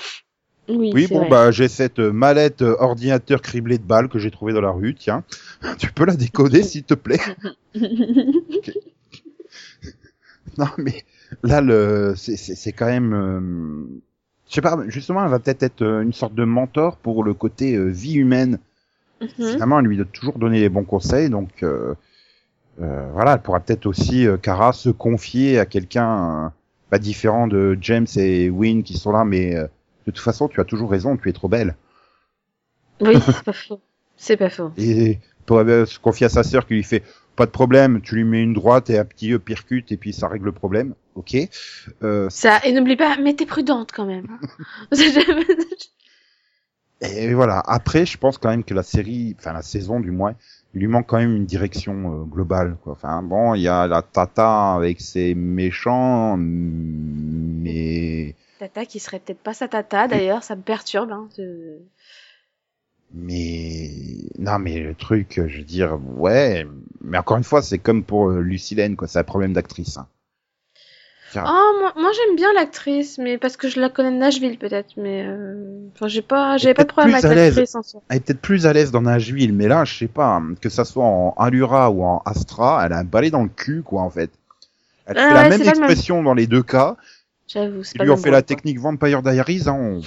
Oui, 0.67 0.91
Oui, 0.93 1.07
bon, 1.07 1.19
vrai. 1.19 1.29
bah, 1.29 1.49
j'ai 1.51 1.67
cette 1.67 1.99
euh, 1.99 2.11
mallette 2.11 2.61
euh, 2.61 2.75
ordinateur 2.79 3.41
criblée 3.41 3.77
de 3.79 3.83
balles 3.83 4.09
que 4.09 4.19
j'ai 4.19 4.29
trouvée 4.31 4.53
dans 4.53 4.61
la 4.61 4.69
rue, 4.71 4.93
tiens. 4.93 5.23
Tu 5.79 5.91
peux 5.91 6.05
la 6.05 6.15
décoder, 6.15 6.61
s'il 6.61 6.83
te 6.83 6.93
plaît? 6.93 7.19
Non, 10.57 10.67
mais 10.77 11.03
là, 11.43 11.61
le, 11.61 12.13
c'est, 12.15 12.35
c'est, 12.35 12.55
c'est 12.55 12.71
quand 12.71 12.87
même, 12.87 13.13
euh, 13.13 14.01
je 14.49 14.55
sais 14.55 14.61
pas, 14.61 14.77
justement, 14.87 15.23
elle 15.23 15.29
va 15.29 15.39
peut-être 15.39 15.61
être 15.61 15.83
euh, 15.83 16.01
une 16.01 16.11
sorte 16.11 16.33
de 16.33 16.43
mentor 16.43 16.97
pour 16.97 17.23
le 17.23 17.33
côté 17.35 17.75
euh, 17.75 17.85
vie 17.85 18.15
humaine. 18.15 18.57
Mhm. 19.21 19.29
Finalement, 19.37 19.79
elle 19.79 19.85
lui 19.85 19.97
doit 19.97 20.07
toujours 20.11 20.39
donner 20.39 20.59
les 20.59 20.69
bons 20.69 20.83
conseils, 20.83 21.29
donc 21.29 21.61
euh, 21.61 21.93
euh, 22.81 23.09
voilà, 23.13 23.33
elle 23.33 23.41
pourra 23.41 23.59
peut-être 23.59 23.85
aussi, 23.85 24.27
Kara, 24.41 24.73
se 24.73 24.89
confier 24.89 25.59
à 25.59 25.65
quelqu'un 25.65 26.51
pas 26.89 26.97
différent 26.97 27.47
de 27.47 27.77
James 27.81 28.07
et 28.15 28.49
Win 28.49 28.81
qui 28.81 28.97
sont 28.97 29.11
là, 29.11 29.23
mais 29.23 29.55
euh, 29.55 29.63
de 30.07 30.11
toute 30.11 30.23
façon, 30.23 30.47
tu 30.47 30.59
as 30.59 30.65
toujours 30.65 30.89
raison, 30.89 31.15
tu 31.15 31.29
es 31.29 31.33
trop 31.33 31.47
belle. 31.47 31.75
Oui, 33.01 33.19
c'est 33.25 33.43
pas 33.43 33.53
faux. 33.53 33.79
C'est 34.17 34.37
pas 34.37 34.49
faux. 34.49 34.71
Et 34.77 35.19
pour 35.45 35.59
se 35.59 35.99
confier 35.99 36.25
à 36.25 36.29
sa 36.29 36.43
sœur 36.43 36.65
qui 36.65 36.73
lui 36.73 36.83
fait 36.83 37.03
pas 37.35 37.45
de 37.45 37.51
problème, 37.51 38.01
tu 38.01 38.15
lui 38.15 38.23
mets 38.23 38.41
une 38.41 38.53
droite 38.53 38.89
et 38.89 38.97
un 38.97 39.05
petit 39.05 39.37
percute 39.37 39.91
et 39.91 39.97
puis 39.97 40.11
ça 40.11 40.27
règle 40.27 40.45
le 40.45 40.51
problème. 40.51 40.95
Ok. 41.19 41.35
Euh, 42.01 42.29
Ça, 42.29 42.61
et 42.63 42.71
n'oublie 42.71 42.95
pas, 42.95 43.17
mais 43.17 43.33
t'es 43.33 43.45
prudente 43.45 43.91
quand 43.91 44.05
même. 44.05 44.39
Et 47.01 47.33
voilà. 47.33 47.61
Après, 47.65 48.05
je 48.05 48.17
pense 48.17 48.37
quand 48.37 48.47
même 48.49 48.63
que 48.63 48.73
la 48.73 48.83
série, 48.83 49.35
enfin 49.37 49.51
la 49.51 49.61
saison 49.61 49.99
du 49.99 50.11
moins, 50.11 50.35
il 50.73 50.79
lui 50.79 50.87
manque 50.87 51.07
quand 51.07 51.17
même 51.17 51.35
une 51.35 51.45
direction 51.45 52.21
euh, 52.21 52.23
globale. 52.23 52.77
Quoi. 52.83 52.93
Enfin 52.93 53.21
bon, 53.21 53.53
il 53.53 53.61
y 53.61 53.67
a 53.67 53.85
la 53.87 54.01
Tata 54.01 54.75
avec 54.75 55.01
ses 55.01 55.35
méchants, 55.35 56.37
mais 56.37 58.35
Tata 58.59 58.85
qui 58.85 58.99
serait 58.99 59.19
peut-être 59.19 59.43
pas 59.43 59.53
sa 59.53 59.67
Tata 59.67 60.07
d'ailleurs, 60.07 60.43
ça 60.43 60.55
me 60.55 60.61
perturbe. 60.61 61.11
Hein, 61.11 61.27
de... 61.37 61.79
mais 63.13 63.91
non, 64.37 64.57
mais 64.59 64.79
le 64.79 64.95
truc, 64.95 65.41
je 65.47 65.57
veux 65.57 65.65
dire, 65.65 65.99
ouais. 66.17 66.65
Mais 67.01 67.17
encore 67.17 67.35
une 67.37 67.43
fois, 67.43 67.61
c'est 67.61 67.79
comme 67.79 68.03
pour 68.05 68.29
euh, 68.29 68.39
Lucilène, 68.41 68.95
quoi. 68.95 69.09
C'est 69.09 69.19
un 69.19 69.23
problème 69.23 69.51
d'actrice. 69.53 69.97
Hein. 69.97 70.07
Tiens. 71.31 71.43
Oh, 71.47 71.79
moi, 71.79 71.93
moi 71.95 72.11
j'aime 72.15 72.35
bien 72.35 72.51
l'actrice, 72.53 73.17
mais 73.17 73.37
parce 73.37 73.55
que 73.55 73.69
je 73.69 73.79
la 73.79 73.89
connais 73.89 74.11
de 74.11 74.17
Nashville 74.17 74.57
peut-être, 74.57 74.89
mais 74.97 75.23
euh... 75.25 75.87
enfin 75.95 76.07
j'ai 76.07 76.21
pas, 76.21 76.57
j'avais 76.57 76.73
pas 76.73 76.83
de 76.83 76.87
problème 76.89 77.13
avec 77.15 77.35
l'actrice 77.35 77.75
en 77.75 77.83
soi. 77.83 78.01
Elle 78.09 78.17
est 78.17 78.19
peut-être 78.21 78.41
plus 78.41 78.65
à 78.65 78.73
l'aise 78.73 78.91
dans 78.91 79.01
Nashville, 79.01 79.53
mais 79.53 79.67
là, 79.67 79.85
je 79.85 79.97
sais 79.97 80.07
pas, 80.07 80.41
que 80.61 80.69
ça 80.69 80.85
soit 80.85 81.03
en 81.05 81.33
Allura 81.37 81.91
ou 81.91 82.03
en 82.03 82.21
Astra, 82.25 82.83
elle 82.85 82.93
a 82.93 82.97
un 82.97 83.03
balai 83.03 83.29
dans 83.29 83.43
le 83.43 83.49
cul, 83.49 83.83
quoi, 83.83 84.01
en 84.01 84.09
fait. 84.09 84.31
Elle 85.05 85.17
Ah 85.17 85.27
fait 85.29 85.33
la 85.33 85.49
même 85.49 85.63
c'est 85.63 85.69
expression 85.69 86.23
dans 86.23 86.33
les 86.33 86.47
deux 86.47 86.63
cas. 86.63 86.95
J'avoue, 87.47 87.83
c'est 87.83 87.97
pas 87.97 88.03
lui 88.03 88.11
même 88.11 88.19
fait 88.19 88.31
la 88.31 88.41
quoi. 88.41 88.47
technique 88.47 88.79
Vampire 88.79 89.21
Diaries, 89.21 89.63
hein, 89.67 89.77
on... 89.79 90.01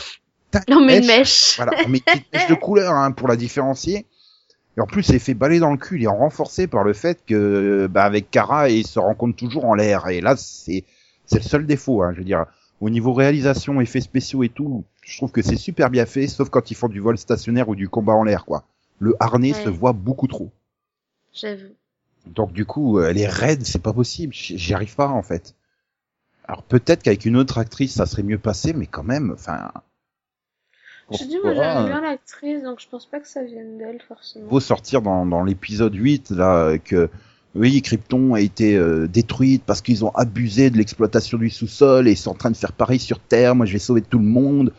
Non 0.69 0.85
mais 0.85 0.99
une 0.99 1.07
mèche. 1.07 1.19
mèche. 1.19 1.57
Voilà, 1.57 1.73
on 1.85 1.89
met 1.89 1.99
une 1.99 2.05
petite 2.05 2.33
mèche 2.33 2.49
de 2.49 2.55
couleur 2.55 2.93
hein, 2.93 3.11
pour 3.13 3.27
la 3.29 3.37
différencier. 3.37 4.07
Et 4.77 4.81
en 4.81 4.87
plus, 4.87 5.09
il 5.09 5.17
est 5.17 5.19
fait 5.19 5.35
balayer 5.35 5.61
dans 5.61 5.71
le 5.71 5.77
cul. 5.77 5.99
Il 5.99 6.05
est 6.05 6.09
renforcé 6.09 6.67
par 6.67 6.85
le 6.85 6.93
fait 6.93 7.21
que, 7.27 7.87
bah, 7.91 8.05
avec 8.05 8.31
Kara, 8.31 8.71
il 8.71 8.87
se 8.87 8.99
rencontre 8.99 9.37
toujours 9.37 9.67
en 9.67 9.75
l'air. 9.75 10.09
Et 10.09 10.21
là, 10.21 10.35
c'est 10.37 10.85
c'est 11.33 11.39
le 11.43 11.49
seul 11.49 11.67
défaut. 11.67 12.03
Hein, 12.03 12.13
je 12.13 12.19
veux 12.19 12.25
dire, 12.25 12.47
au 12.81 12.91
niveau 12.91 13.13
réalisation, 13.13 13.81
effets 13.81 14.01
spéciaux 14.01 14.43
et 14.43 14.49
tout, 14.49 14.85
je 15.03 15.17
trouve 15.17 15.31
que 15.33 15.43
c'est 15.43 15.57
super 15.57 15.91
bien 15.91 16.07
fait, 16.07 16.27
sauf 16.27 16.49
quand 16.51 16.71
ils 16.71 16.75
font 16.75 16.89
du 16.89 17.01
vol 17.01 17.17
stationnaire 17.19 17.69
ou 17.69 17.75
du 17.75 17.89
combat 17.89 18.13
en 18.15 18.25
l'air, 18.25 18.45
quoi. 18.45 18.65
Le 18.99 19.17
harnais 19.21 19.53
Ouais. 19.53 19.65
se 19.65 19.69
voit 19.69 19.93
beaucoup 19.93 20.27
trop. 20.29 20.51
J'avoue. 21.33 21.75
Donc 22.27 22.53
du 22.53 22.65
coup, 22.65 22.99
euh, 22.99 23.13
les 23.13 23.27
raids, 23.27 23.59
c'est 23.65 23.83
pas 23.83 23.93
possible. 23.93 24.33
J'y 24.35 24.75
arrive 24.75 24.95
pas 24.95 25.09
en 25.09 25.23
fait. 25.23 25.55
Alors 26.47 26.63
peut-être 26.63 27.03
qu'avec 27.03 27.25
une 27.25 27.37
autre 27.37 27.59
actrice, 27.59 27.95
ça 27.95 28.07
serait 28.07 28.23
mieux 28.23 28.39
passé, 28.39 28.73
mais 28.73 28.87
quand 28.87 29.03
même, 29.03 29.33
enfin. 29.33 29.73
Je 31.11 31.25
dis 31.25 31.39
moi 31.43 31.53
j'aime 31.55 31.77
euh, 31.79 31.87
bien 31.87 32.01
l'actrice, 32.01 32.63
donc 32.63 32.81
je 32.81 32.89
pense 32.89 33.07
pas 33.07 33.21
que 33.21 33.27
ça 33.29 33.43
vienne 33.43 33.77
d'elle 33.77 34.01
forcément. 34.07 34.47
beau 34.49 34.61
sortir 34.61 35.03
dans, 35.03 35.27
dans 35.27 35.43
l'épisode 35.43 35.95
8 35.95 36.31
là 36.31 36.57
euh, 36.67 36.79
que 36.79 37.11
oui 37.55 37.83
Krypton 37.83 38.35
a 38.35 38.41
été 38.41 38.77
euh, 38.77 39.07
détruite 39.07 39.63
parce 39.65 39.81
qu'ils 39.81 40.05
ont 40.05 40.11
abusé 40.11 40.71
de 40.71 40.79
l'exploitation 40.79 41.39
du 41.39 41.51
sous-sol 41.51 42.09
et 42.09 42.13
ils 42.13 42.17
sont 42.17 42.31
en 42.31 42.35
train 42.35 42.51
de 42.51 42.57
faire 42.57 42.73
pareil 42.73 42.99
sur 42.99 43.19
Terre. 43.21 43.55
Moi 43.55 43.67
je 43.67 43.75
vais 43.75 43.79
sauver 43.79 44.03
tout 44.03 44.19
le 44.19 44.25
monde. 44.25 44.73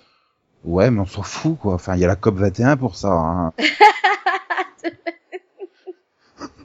Ouais 0.63 0.89
mais 0.89 0.99
on 0.99 1.05
s'en 1.05 1.23
fout 1.23 1.57
quoi. 1.59 1.75
Enfin 1.75 1.95
il 1.95 2.01
y 2.01 2.05
a 2.05 2.07
la 2.07 2.15
COP 2.15 2.35
21 2.37 2.77
pour 2.77 2.95
ça 2.95 3.11
hein. 3.11 3.53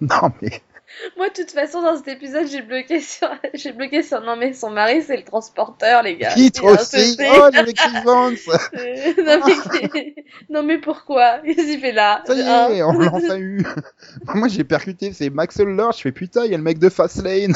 non 0.01 0.33
mais 0.40 0.62
Moi 1.18 1.31
de 1.31 1.35
toute 1.35 1.50
façon 1.50 1.83
dans 1.83 1.96
cet 1.96 2.07
épisode 2.07 2.46
j'ai 2.46 2.62
bloqué 2.62 3.00
sur, 3.00 3.28
j'ai 3.54 3.72
bloqué 3.72 4.04
sur 4.04 4.20
non 4.20 4.37
mais 4.37 4.52
son 4.52 4.70
mari 4.70 5.02
c'est 5.02 5.16
le 5.16 5.24
transporteur 5.24 6.04
les 6.04 6.16
gars. 6.16 6.33
titre 6.33 6.62
Il 6.62 6.70
aussi. 6.70 7.16
oh 7.20 7.48
le 7.52 8.04
Vance 8.04 8.48
Euh, 8.74 9.14
non, 9.24 9.44
mais... 9.44 10.14
non 10.48 10.62
mais 10.62 10.78
pourquoi? 10.78 11.40
Qu'est-ce 11.40 11.66
qu'il 11.66 11.81
fait 11.81 11.90
là? 11.90 12.22
Ça 12.24 12.35
y 12.35 12.42
Hein? 12.42 12.68
est 12.70 12.83
on 12.85 12.92
l'a 12.92 13.12
enfin 13.12 13.37
eu. 13.37 13.64
Moi 14.33 14.46
j'ai 14.46 14.62
percuté 14.62 15.12
c'est 15.12 15.28
Max 15.28 15.59
Lord 15.59 15.92
je 15.96 16.02
fais 16.02 16.12
putain 16.12 16.44
il 16.44 16.52
y 16.52 16.54
a 16.54 16.57
le 16.57 16.62
mec 16.62 16.78
de 16.78 16.88
Fastlane. 16.88 17.54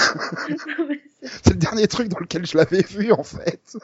C'est 1.23 1.51
le 1.51 1.59
dernier 1.59 1.87
truc 1.87 2.09
dans 2.09 2.19
lequel 2.19 2.45
je 2.45 2.59
l'avais 2.59 2.83
vu 2.83 3.13
en 3.13 3.23
fait. 3.23 3.77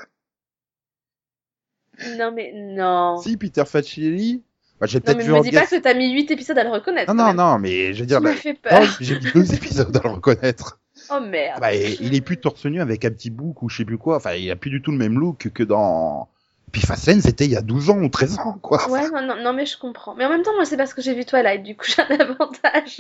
Non 2.17 2.33
mais 2.33 2.53
non. 2.53 3.19
si 3.19 3.37
Peter 3.37 3.65
Facinelli 3.65 4.43
bah, 4.81 4.87
j'ai 4.87 5.01
peut-être 5.01 5.19
mais 5.19 5.25
vu 5.25 5.33
me 5.33 5.39
en 5.39 5.41
dis 5.41 5.51
pas 5.51 5.67
que 5.67 5.77
t'as 5.77 5.95
mis 5.95 6.13
8 6.13 6.31
épisodes 6.31 6.59
à 6.59 6.65
le 6.65 6.71
reconnaître. 6.71 7.13
Non, 7.13 7.27
non, 7.27 7.35
non, 7.35 7.59
mais 7.59 7.93
je 7.95 8.01
veux 8.01 8.07
dire, 8.07 8.21
bah, 8.21 8.31
peur. 8.63 8.83
j'ai 9.01 9.19
mis 9.19 9.33
deux 9.33 9.55
épisodes 9.55 9.97
à 9.97 10.01
le 10.03 10.15
reconnaître. 10.15 10.79
Oh 11.11 11.21
merde. 11.21 11.61
Bah, 11.61 11.75
il 11.75 12.15
est 12.15 12.21
plus 12.21 12.37
torse 12.37 12.65
nu 12.67 12.81
avec 12.81 13.05
un 13.05 13.11
petit 13.11 13.31
bouc 13.31 13.63
ou 13.63 13.69
je 13.69 13.79
sais 13.79 13.85
plus 13.85 13.99
quoi. 13.99 14.17
Enfin, 14.17 14.35
il 14.35 14.51
a 14.51 14.57
plus 14.57 14.71
du 14.71 14.83
tout 14.83 14.91
le 14.91 14.99
même 14.99 15.19
look 15.19 15.51
que 15.53 15.63
dans... 15.63 16.29
Puis 16.71 16.83
Fastlane, 16.83 17.23
c'était 17.23 17.47
il 17.47 17.51
y 17.51 17.57
a 17.57 17.63
12 17.63 17.91
ans 17.91 17.99
ou 17.99 18.09
13 18.09 18.39
ans, 18.41 18.59
quoi. 18.61 18.91
Ouais, 18.91 19.11
non, 19.11 19.23
non, 19.23 19.43
non, 19.43 19.53
mais 19.55 19.65
je 19.65 19.79
comprends. 19.79 20.15
Mais 20.15 20.27
en 20.27 20.29
même 20.29 20.43
temps, 20.43 20.55
moi, 20.55 20.67
c'est 20.67 20.77
parce 20.77 20.93
que 20.93 21.01
j'ai 21.01 21.15
vu 21.15 21.25
Twilight, 21.25 21.63
du 21.63 21.77
coup, 21.77 21.87
j'ai 21.97 22.03
un 22.03 22.21
avantage. 22.21 22.99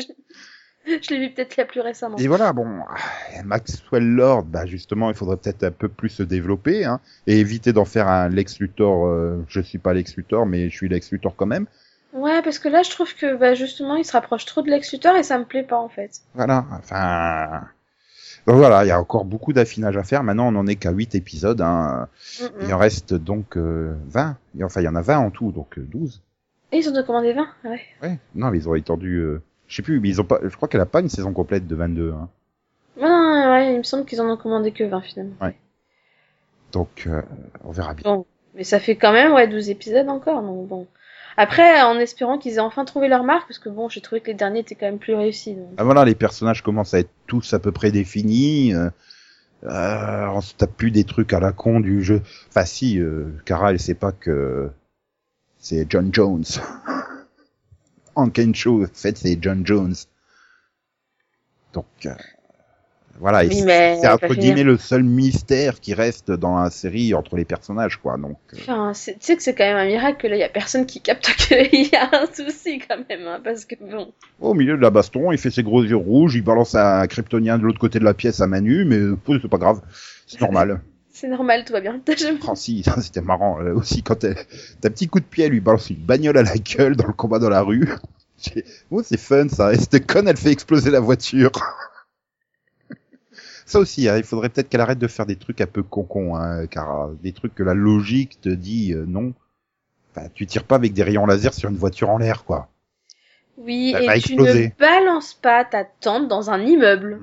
je 1.03 1.14
l'ai 1.14 1.20
vu 1.20 1.35
peut-être 1.35 1.57
il 1.57 1.61
y 1.61 1.62
a 1.62 1.66
plus 1.66 1.81
récemment. 1.81 2.16
Et 2.16 2.27
voilà, 2.27 2.53
bon, 2.53 2.66
Maxwell 3.44 4.07
Lord, 4.07 4.44
bah, 4.44 4.66
justement, 4.66 5.11
il 5.11 5.16
faudrait 5.16 5.37
peut-être 5.37 5.64
un 5.64 5.70
peu 5.70 5.88
plus 5.88 6.09
se 6.09 6.22
développer, 6.22 6.85
hein, 6.85 7.01
et 7.27 7.38
éviter 7.38 7.72
d'en 7.72 7.85
faire 7.85 8.09
un 8.09 8.29
Lex 8.29 8.59
Luthor, 8.59 9.07
euh, 9.07 9.44
je 9.48 9.61
suis 9.61 9.79
pas 9.79 9.94
Lex 9.94 10.16
Luthor, 10.16 10.46
mais 10.46 10.70
je 10.70 10.77
suis 10.77 10.88
Lex 10.88 11.11
Luthor 11.12 11.35
quand 11.37 11.46
même. 11.46 11.66
Ouais, 12.12 12.40
parce 12.42 12.59
que 12.59 12.68
là, 12.68 12.83
je 12.83 12.90
trouve 12.90 13.14
que, 13.14 13.37
bah, 13.37 13.55
justement, 13.55 13.96
il 13.96 14.05
se 14.05 14.12
rapproche 14.12 14.46
trop 14.46 14.62
de 14.62 14.70
Lex 14.70 14.92
Luthor 14.92 15.16
et 15.16 15.22
ça 15.22 15.38
me 15.38 15.44
plaît 15.44 15.62
pas, 15.62 15.79
en 15.79 15.88
fait. 15.88 16.20
Voilà, 16.35 16.64
enfin... 16.72 17.68
Donc 18.46 18.57
voilà, 18.57 18.83
il 18.83 18.88
y 18.88 18.92
a 18.92 18.98
encore 18.98 19.27
beaucoup 19.27 19.53
d'affinage 19.53 19.98
à 19.98 20.03
faire. 20.05 20.22
Maintenant, 20.22 20.51
on 20.51 20.57
en 20.57 20.66
est 20.66 20.77
qu'à 20.77 20.90
8 20.90 21.14
épisodes, 21.14 21.61
hein. 21.61 22.09
Mm, 22.40 22.44
mm. 22.44 22.48
Il 22.62 22.74
en 22.74 22.79
reste 22.79 23.12
donc 23.12 23.59
euh, 23.59 23.94
20. 24.07 24.37
Et 24.59 24.64
Enfin, 24.64 24.81
il 24.81 24.85
y 24.85 24.88
en 24.88 24.94
a 24.94 25.03
20 25.03 25.18
en 25.18 25.31
tout, 25.31 25.53
donc 25.53 25.77
euh, 25.77 25.83
12. 25.83 26.22
Et 26.72 26.79
ils 26.79 26.88
ont 26.88 27.03
commandé 27.03 27.35
20 27.35 27.46
Ouais. 27.64 27.81
Ouais. 28.03 28.18
Non, 28.35 28.51
mais 28.51 28.57
ils 28.59 28.68
ont 28.68 28.74
étendu. 28.74 29.16
Euh... 29.16 29.42
Je 29.69 29.77
sais 29.77 29.83
plus, 29.83 30.01
mais 30.01 30.09
ils 30.09 30.21
ont 30.21 30.25
pas. 30.25 30.41
Je 30.43 30.57
crois 30.57 30.69
qu'elle 30.69 30.81
a 30.81 30.87
pas 30.87 31.01
une 31.01 31.09
saison 31.09 31.33
complète 31.33 31.67
de 31.67 31.75
22. 31.75 32.13
Hein. 32.13 32.29
Ouais, 32.97 33.05
ouais, 33.05 33.47
ouais, 33.51 33.75
il 33.75 33.79
me 33.79 33.83
semble 33.83 34.05
qu'ils 34.05 34.21
en 34.21 34.29
ont 34.29 34.37
commandé 34.37 34.73
que 34.73 34.85
20 34.85 35.01
finalement. 35.03 35.35
Donc, 36.73 37.05
euh, 37.07 37.23
on 37.65 37.71
verra 37.71 37.95
bien. 37.95 38.03
Bon. 38.11 38.27
Mais 38.55 38.65
ça 38.65 38.81
fait 38.81 38.97
quand 38.97 39.13
même, 39.13 39.33
ouais, 39.33 39.47
12 39.47 39.71
épisodes 39.71 40.09
encore, 40.09 40.43
donc 40.43 40.67
bon. 40.67 40.87
Après, 41.37 41.81
en 41.83 41.99
espérant 42.01 42.37
qu'ils 42.37 42.55
aient 42.55 42.59
enfin 42.59 42.85
trouvé 42.85 43.07
leur 43.07 43.23
marque, 43.23 43.47
parce 43.47 43.61
que 43.61 43.69
bon, 43.69 43.89
j'ai 43.89 44.01
trouvé 44.01 44.21
que 44.21 44.27
les 44.27 44.35
derniers 44.35 44.61
étaient 44.61 44.75
quand 44.75 44.87
même 44.87 44.99
plus 44.99 45.15
réussis. 45.15 45.55
Donc. 45.55 45.69
Ah 45.77 45.85
voilà, 45.85 46.05
les 46.05 46.17
personnages 46.17 46.63
commencent 46.63 46.95
à 46.95 46.99
être 46.99 47.13
tous 47.29 47.55
à 47.55 47.61
peu 47.61 47.71
près 47.71 47.93
définis. 47.93 48.75
Euh, 48.75 48.91
euh, 49.65 50.27
on 50.35 50.41
se 50.41 50.55
tape 50.55 50.77
plus 50.77 50.91
des 50.91 51.05
trucs 51.05 51.33
à 51.33 51.39
la 51.39 51.53
con 51.53 51.79
du 51.79 52.03
jeu. 52.03 52.23
Enfin, 52.49 52.65
si, 52.65 52.99
euh, 52.99 53.27
Kara, 53.45 53.71
elle 53.71 53.79
sait 53.79 53.95
pas 53.95 54.11
que 54.11 54.69
c'est 55.59 55.87
John 55.89 56.11
Jones. 56.13 56.45
en 58.19 58.31
Kensho, 58.31 58.85
en 58.85 58.87
fait, 58.93 59.17
c'est 59.17 59.39
John 59.41 59.65
Jones. 59.67 59.95
Donc, 61.73 61.87
euh, 62.07 62.15
voilà. 63.21 63.45
Oui, 63.45 63.55
c'est- 63.55 64.09
entre 64.09 64.35
guillemets 64.35 64.63
le 64.63 64.77
seul 64.79 65.03
mystère 65.03 65.81
qui 65.81 65.93
reste 65.93 66.31
dans 66.31 66.59
la 66.61 66.71
série 66.71 67.15
entre 67.15 67.37
les 67.37 67.45
personnages, 67.45 67.97
quoi. 67.97 68.17
Donc, 68.17 68.39
euh, 68.55 68.59
Enfin, 68.63 68.93
tu 68.95 69.15
sais 69.21 69.37
que 69.37 69.43
c'est 69.43 69.55
quand 69.55 69.65
même 69.65 69.77
un 69.77 69.87
miracle 69.87 70.19
que 70.23 70.27
là, 70.29 70.37
il 70.37 70.41
y 70.41 70.45
a 70.45 70.49
personne 70.49 70.87
qui 70.87 71.01
capte 71.01 71.27
qu'il 71.37 71.87
y 71.93 71.95
a 71.97 72.23
un 72.23 72.27
souci 72.33 72.81
quand 72.89 72.99
même, 73.09 73.27
hein, 73.27 73.41
parce 73.43 73.65
que 73.65 73.75
bon. 73.81 74.13
au 74.41 74.55
milieu 74.55 74.77
de 74.77 74.83
la 74.83 74.91
baston, 74.91 75.33
il 75.33 75.39
fait 75.39 75.51
ses 75.51 75.63
gros 75.63 75.83
yeux 75.85 75.97
rouges, 75.97 76.35
il 76.37 76.43
balance 76.43 76.75
un 76.75 77.07
kryptonien 77.07 77.59
de 77.59 77.65
l'autre 77.65 77.81
côté 77.81 77.99
de 77.99 78.05
la 78.05 78.15
pièce 78.15 78.41
à 78.41 78.47
Manu, 78.47 78.85
mais 78.85 78.97
euh, 78.97 79.17
c'est 79.27 79.49
pas 79.49 79.59
grave, 79.59 79.81
c'est 80.27 80.41
normal. 80.41 80.81
C'est 81.21 81.27
normal, 81.27 81.65
tout 81.65 81.73
va 81.73 81.81
bien. 81.81 82.01
Si, 82.55 82.85
ça, 82.85 83.01
c'était 83.03 83.21
marrant 83.21 83.61
euh, 83.61 83.75
aussi 83.75 84.05
quand 84.05 84.23
elle- 84.23 84.37
t'as 84.81 84.89
un 84.89 84.93
petit 84.93 85.09
coup 85.09 85.19
de 85.19 85.25
pied, 85.25 85.47
elle 85.47 85.51
lui 85.51 85.61
balance 85.61 85.91
une 85.91 85.97
bagnole 85.97 86.39
à 86.39 86.43
la 86.45 86.57
gueule 86.57 86.95
dans 86.95 87.09
le 87.09 87.13
combat 87.13 87.41
dans 87.41 87.51
la 87.51 87.63
rue. 87.63 87.89
Oh, 88.93 89.03
c'est 89.03 89.19
fun 89.19 89.49
ça. 89.49 89.73
Et 89.73 89.79
cette 89.79 90.07
conne, 90.07 90.29
elle 90.29 90.37
fait 90.37 90.53
exploser 90.53 90.93
la 90.93 91.01
voiture. 91.01 91.51
ça 93.67 93.81
aussi, 93.81 94.09
hein, 94.09 94.17
il 94.17 94.23
faudrait 94.23 94.49
peut-être 94.49 94.69
qu'elle 94.69 94.81
arrête 94.81 95.01
de 95.01 95.09
faire 95.09 95.27
des 95.27 95.35
trucs 95.35 95.61
un 95.61 95.67
peu 95.67 95.83
con 95.83 96.37
hein, 96.37 96.69
car 96.69 97.09
des 97.21 97.33
trucs 97.33 97.57
que 97.57 97.65
la 97.65 97.75
logique 97.75 98.41
te 98.41 98.49
dit 98.49 98.93
euh, 98.93 99.07
non. 99.09 99.35
Enfin, 100.15 100.29
tu 100.33 100.47
tires 100.47 100.63
pas 100.63 100.77
avec 100.77 100.93
des 100.93 101.03
rayons 101.03 101.27
laser 101.27 101.53
sur 101.53 101.69
une 101.69 101.77
voiture 101.77 102.11
en 102.11 102.19
l'air, 102.19 102.45
quoi. 102.45 102.69
Oui, 103.57 103.93
et 104.01 104.21
tu 104.21 104.37
ne 104.37 104.69
balances 104.79 105.35
pas 105.35 105.65
ta 105.65 105.85
tente 105.85 106.29
dans 106.29 106.49
un 106.51 106.61
immeuble. 106.61 107.19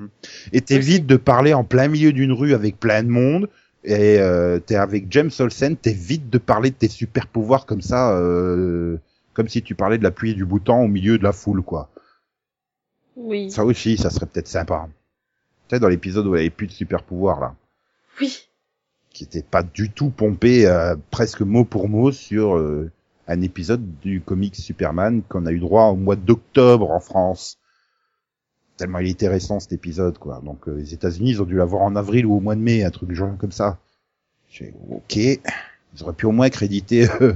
Et 0.51 0.57
Aussi. 0.57 0.65
t'évites 0.65 1.05
de 1.05 1.15
parler 1.15 1.53
en 1.53 1.63
plein 1.63 1.87
milieu 1.87 2.11
d'une 2.11 2.33
rue 2.33 2.53
avec 2.53 2.77
plein 2.77 3.03
de 3.03 3.07
monde. 3.07 3.49
Et 3.87 4.19
euh, 4.19 4.59
t'es 4.59 4.75
avec 4.75 5.11
James 5.11 5.29
Olsen, 5.39 5.77
t'évites 5.77 6.29
de 6.29 6.39
parler 6.39 6.71
de 6.71 6.75
tes 6.75 6.87
super 6.87 7.27
pouvoirs 7.27 7.67
comme 7.67 7.81
ça, 7.81 8.17
euh, 8.17 8.97
comme 9.33 9.47
si 9.47 9.61
tu 9.61 9.75
parlais 9.75 9.99
de 9.99 10.03
la 10.03 10.09
pluie 10.09 10.31
et 10.31 10.33
du 10.33 10.45
temps 10.59 10.81
au 10.81 10.87
milieu 10.87 11.19
de 11.19 11.23
la 11.23 11.31
foule, 11.31 11.61
quoi. 11.61 11.89
Oui. 13.15 13.51
Ça 13.51 13.63
aussi, 13.63 13.97
ça 13.97 14.09
serait 14.09 14.25
peut-être 14.25 14.47
sympa. 14.47 14.89
Tu 15.67 15.75
sais, 15.75 15.79
dans 15.79 15.87
l'épisode 15.87 16.25
où 16.25 16.33
elle 16.35 16.41
avait 16.41 16.49
plus 16.49 16.65
de 16.67 16.71
super 16.71 17.03
pouvoirs, 17.03 17.39
là, 17.39 17.55
Oui. 18.19 18.49
qui 19.11 19.23
était 19.23 19.43
pas 19.43 19.61
du 19.61 19.91
tout 19.91 20.09
pompé 20.09 20.65
euh, 20.65 20.95
presque 21.11 21.41
mot 21.41 21.63
pour 21.63 21.87
mot 21.87 22.11
sur 22.11 22.57
euh, 22.57 22.91
un 23.27 23.41
épisode 23.41 23.99
du 23.99 24.19
comic 24.19 24.55
Superman 24.55 25.21
qu'on 25.29 25.45
a 25.45 25.51
eu 25.51 25.59
droit 25.59 25.85
au 25.85 25.95
mois 25.95 26.15
d'octobre 26.15 26.89
en 26.89 26.99
France. 26.99 27.59
Tellement 28.77 28.99
il 28.99 29.09
était 29.09 29.27
récent 29.27 29.59
cet 29.59 29.73
épisode, 29.73 30.17
quoi. 30.17 30.41
Donc 30.43 30.67
euh, 30.67 30.75
les 30.75 30.93
États-Unis, 30.93 31.31
ils 31.31 31.41
ont 31.41 31.45
dû 31.45 31.55
l'avoir 31.55 31.83
en 31.83 31.95
avril 31.95 32.25
ou 32.25 32.35
au 32.35 32.39
mois 32.39 32.55
de 32.55 32.61
mai, 32.61 32.83
un 32.83 32.91
truc 32.91 33.11
genre 33.13 33.37
comme 33.37 33.51
ça. 33.51 33.77
J'ai 34.49 34.73
ok, 34.89 35.15
ils 35.15 36.03
auraient 36.03 36.13
pu 36.13 36.25
au 36.25 36.31
moins 36.31 36.49
créditer 36.49 37.07
euh, 37.21 37.33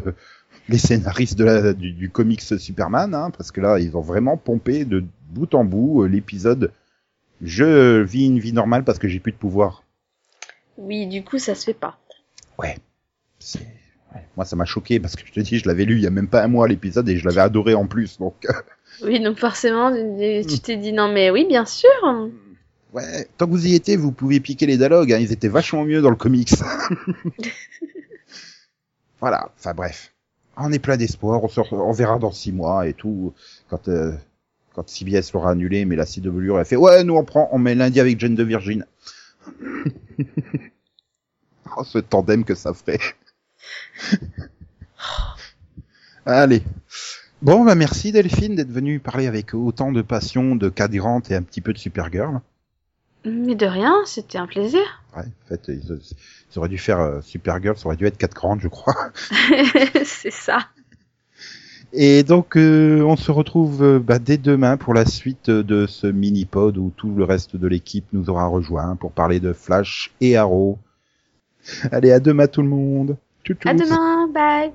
les 0.67 0.77
scénaristes 0.77 1.37
de 1.37 1.45
la, 1.45 1.73
du, 1.73 1.93
du 1.93 2.09
comics 2.09 2.41
Superman, 2.41 3.13
hein, 3.15 3.31
parce 3.31 3.51
que 3.51 3.61
là, 3.61 3.79
ils 3.79 3.95
ont 3.95 4.01
vraiment 4.01 4.37
pompé 4.37 4.85
de 4.85 5.03
bout 5.29 5.53
en 5.55 5.63
bout 5.63 6.03
euh, 6.03 6.07
l'épisode. 6.07 6.71
Je 7.41 8.01
vis 8.01 8.25
une 8.25 8.39
vie 8.39 8.53
normale 8.53 8.83
parce 8.83 8.99
que 8.99 9.07
j'ai 9.07 9.19
plus 9.19 9.31
de 9.31 9.37
pouvoir. 9.37 9.83
Oui, 10.77 11.07
du 11.07 11.23
coup, 11.23 11.39
ça 11.39 11.55
se 11.55 11.65
fait 11.65 11.73
pas. 11.73 11.97
Ouais. 12.57 12.77
C'est 13.39 13.65
Moi, 14.35 14.45
ça 14.45 14.55
m'a 14.55 14.65
choqué 14.65 14.99
parce 14.99 15.15
que 15.15 15.25
je 15.25 15.31
te 15.31 15.39
dis, 15.39 15.59
je 15.59 15.67
l'avais 15.67 15.85
lu 15.85 15.95
il 15.95 16.01
y 16.03 16.07
a 16.07 16.11
même 16.11 16.27
pas 16.27 16.43
un 16.43 16.47
mois 16.47 16.67
l'épisode 16.67 17.07
et 17.09 17.17
je 17.17 17.25
l'avais 17.27 17.41
adoré 17.41 17.73
en 17.75 17.85
plus. 17.87 18.17
Donc, 18.17 18.47
Oui, 19.03 19.19
donc 19.19 19.37
forcément, 19.37 19.91
tu 19.93 20.59
t'es 20.59 20.77
dit 20.77 20.93
non, 20.93 21.11
mais 21.13 21.29
oui, 21.29 21.45
bien 21.47 21.65
sûr. 21.65 21.89
ouais, 22.93 23.27
tant 23.37 23.45
que 23.45 23.51
vous 23.51 23.67
y 23.67 23.75
étiez, 23.75 23.97
vous 23.97 24.11
pouviez 24.11 24.39
piquer 24.39 24.65
les 24.65 24.77
dialogues. 24.77 25.13
Hein, 25.13 25.19
ils 25.19 25.31
étaient 25.31 25.47
vachement 25.47 25.85
mieux 25.85 26.01
dans 26.01 26.09
le 26.09 26.15
comics. 26.15 26.49
voilà. 29.19 29.51
Enfin 29.57 29.73
bref, 29.73 30.13
on 30.57 30.71
est 30.71 30.79
plein 30.79 30.97
d'espoir. 30.97 31.43
On, 31.43 31.47
se 31.47 31.59
re- 31.59 31.75
on 31.75 31.91
verra 31.91 32.19
dans 32.19 32.31
six 32.31 32.51
mois 32.51 32.87
et 32.87 32.93
tout 32.93 33.33
quand 33.69 33.87
euh, 33.89 34.13
quand 34.73 34.87
CBS 34.89 35.33
l'aura 35.33 35.51
annulé. 35.51 35.85
Mais 35.85 35.95
la 35.95 36.05
CW 36.05 36.57
a 36.57 36.65
fait 36.65 36.75
ouais, 36.75 37.03
nous 37.03 37.15
on 37.15 37.23
prend, 37.23 37.49
on 37.51 37.59
met 37.59 37.75
lundi 37.75 37.99
avec 37.99 38.19
Jane 38.19 38.35
de 38.35 38.43
Virgin. 38.43 38.85
oh, 41.77 41.83
ce 41.83 41.99
tandem 41.99 42.43
que 42.43 42.55
ça 42.55 42.73
ferait. 42.73 42.99
Allez. 46.25 46.63
Bon, 47.41 47.63
bah 47.63 47.75
merci 47.75 48.11
Delphine 48.11 48.55
d'être 48.55 48.71
venue 48.71 48.99
parler 48.99 49.25
avec 49.25 49.53
autant 49.53 49.91
de 49.91 50.01
passion 50.01 50.55
de 50.55 50.69
Cady 50.69 50.97
Grant 50.97 51.21
et 51.29 51.35
un 51.35 51.41
petit 51.41 51.61
peu 51.61 51.71
de 51.71 51.77
Supergirl. 51.77 52.41
Mais 53.25 53.55
de 53.55 53.65
rien, 53.65 53.95
c'était 54.05 54.37
un 54.37 54.47
plaisir. 54.47 54.81
Ouais, 55.15 55.23
en 55.23 55.47
fait, 55.47 55.61
ils, 55.67 55.99
ils 56.51 56.59
auraient 56.59 56.69
dû 56.69 56.77
faire 56.77 56.99
euh, 56.99 57.21
Supergirl, 57.21 57.77
ça 57.77 57.87
aurait 57.87 57.95
dû 57.95 58.05
être 58.05 58.17
Cady 58.17 58.33
Grant, 58.33 58.59
je 58.59 58.67
crois. 58.67 59.11
c'est 60.03 60.31
ça. 60.31 60.59
Et 61.91 62.23
donc, 62.23 62.55
euh, 62.55 63.01
on 63.01 63.15
se 63.15 63.31
retrouve 63.31 63.83
euh, 63.83 63.99
bah, 63.99 64.19
dès 64.19 64.37
demain 64.37 64.77
pour 64.77 64.93
la 64.93 65.05
suite 65.05 65.49
de 65.49 65.87
ce 65.87 66.07
mini-pod 66.07 66.77
où 66.77 66.91
tout 66.95 67.13
le 67.15 67.23
reste 67.23 67.55
de 67.55 67.67
l'équipe 67.67 68.05
nous 68.13 68.29
aura 68.29 68.45
rejoint 68.45 68.95
pour 68.95 69.11
parler 69.11 69.39
de 69.39 69.53
Flash 69.53 70.11
et 70.21 70.37
Arrow. 70.37 70.77
Allez, 71.91 72.11
à 72.11 72.19
demain 72.19 72.47
tout 72.47 72.61
le 72.61 72.67
monde. 72.67 73.17
Tchou, 73.43 73.53
tchou. 73.55 73.69
À 73.69 73.73
demain, 73.73 74.27
bye. 74.27 74.73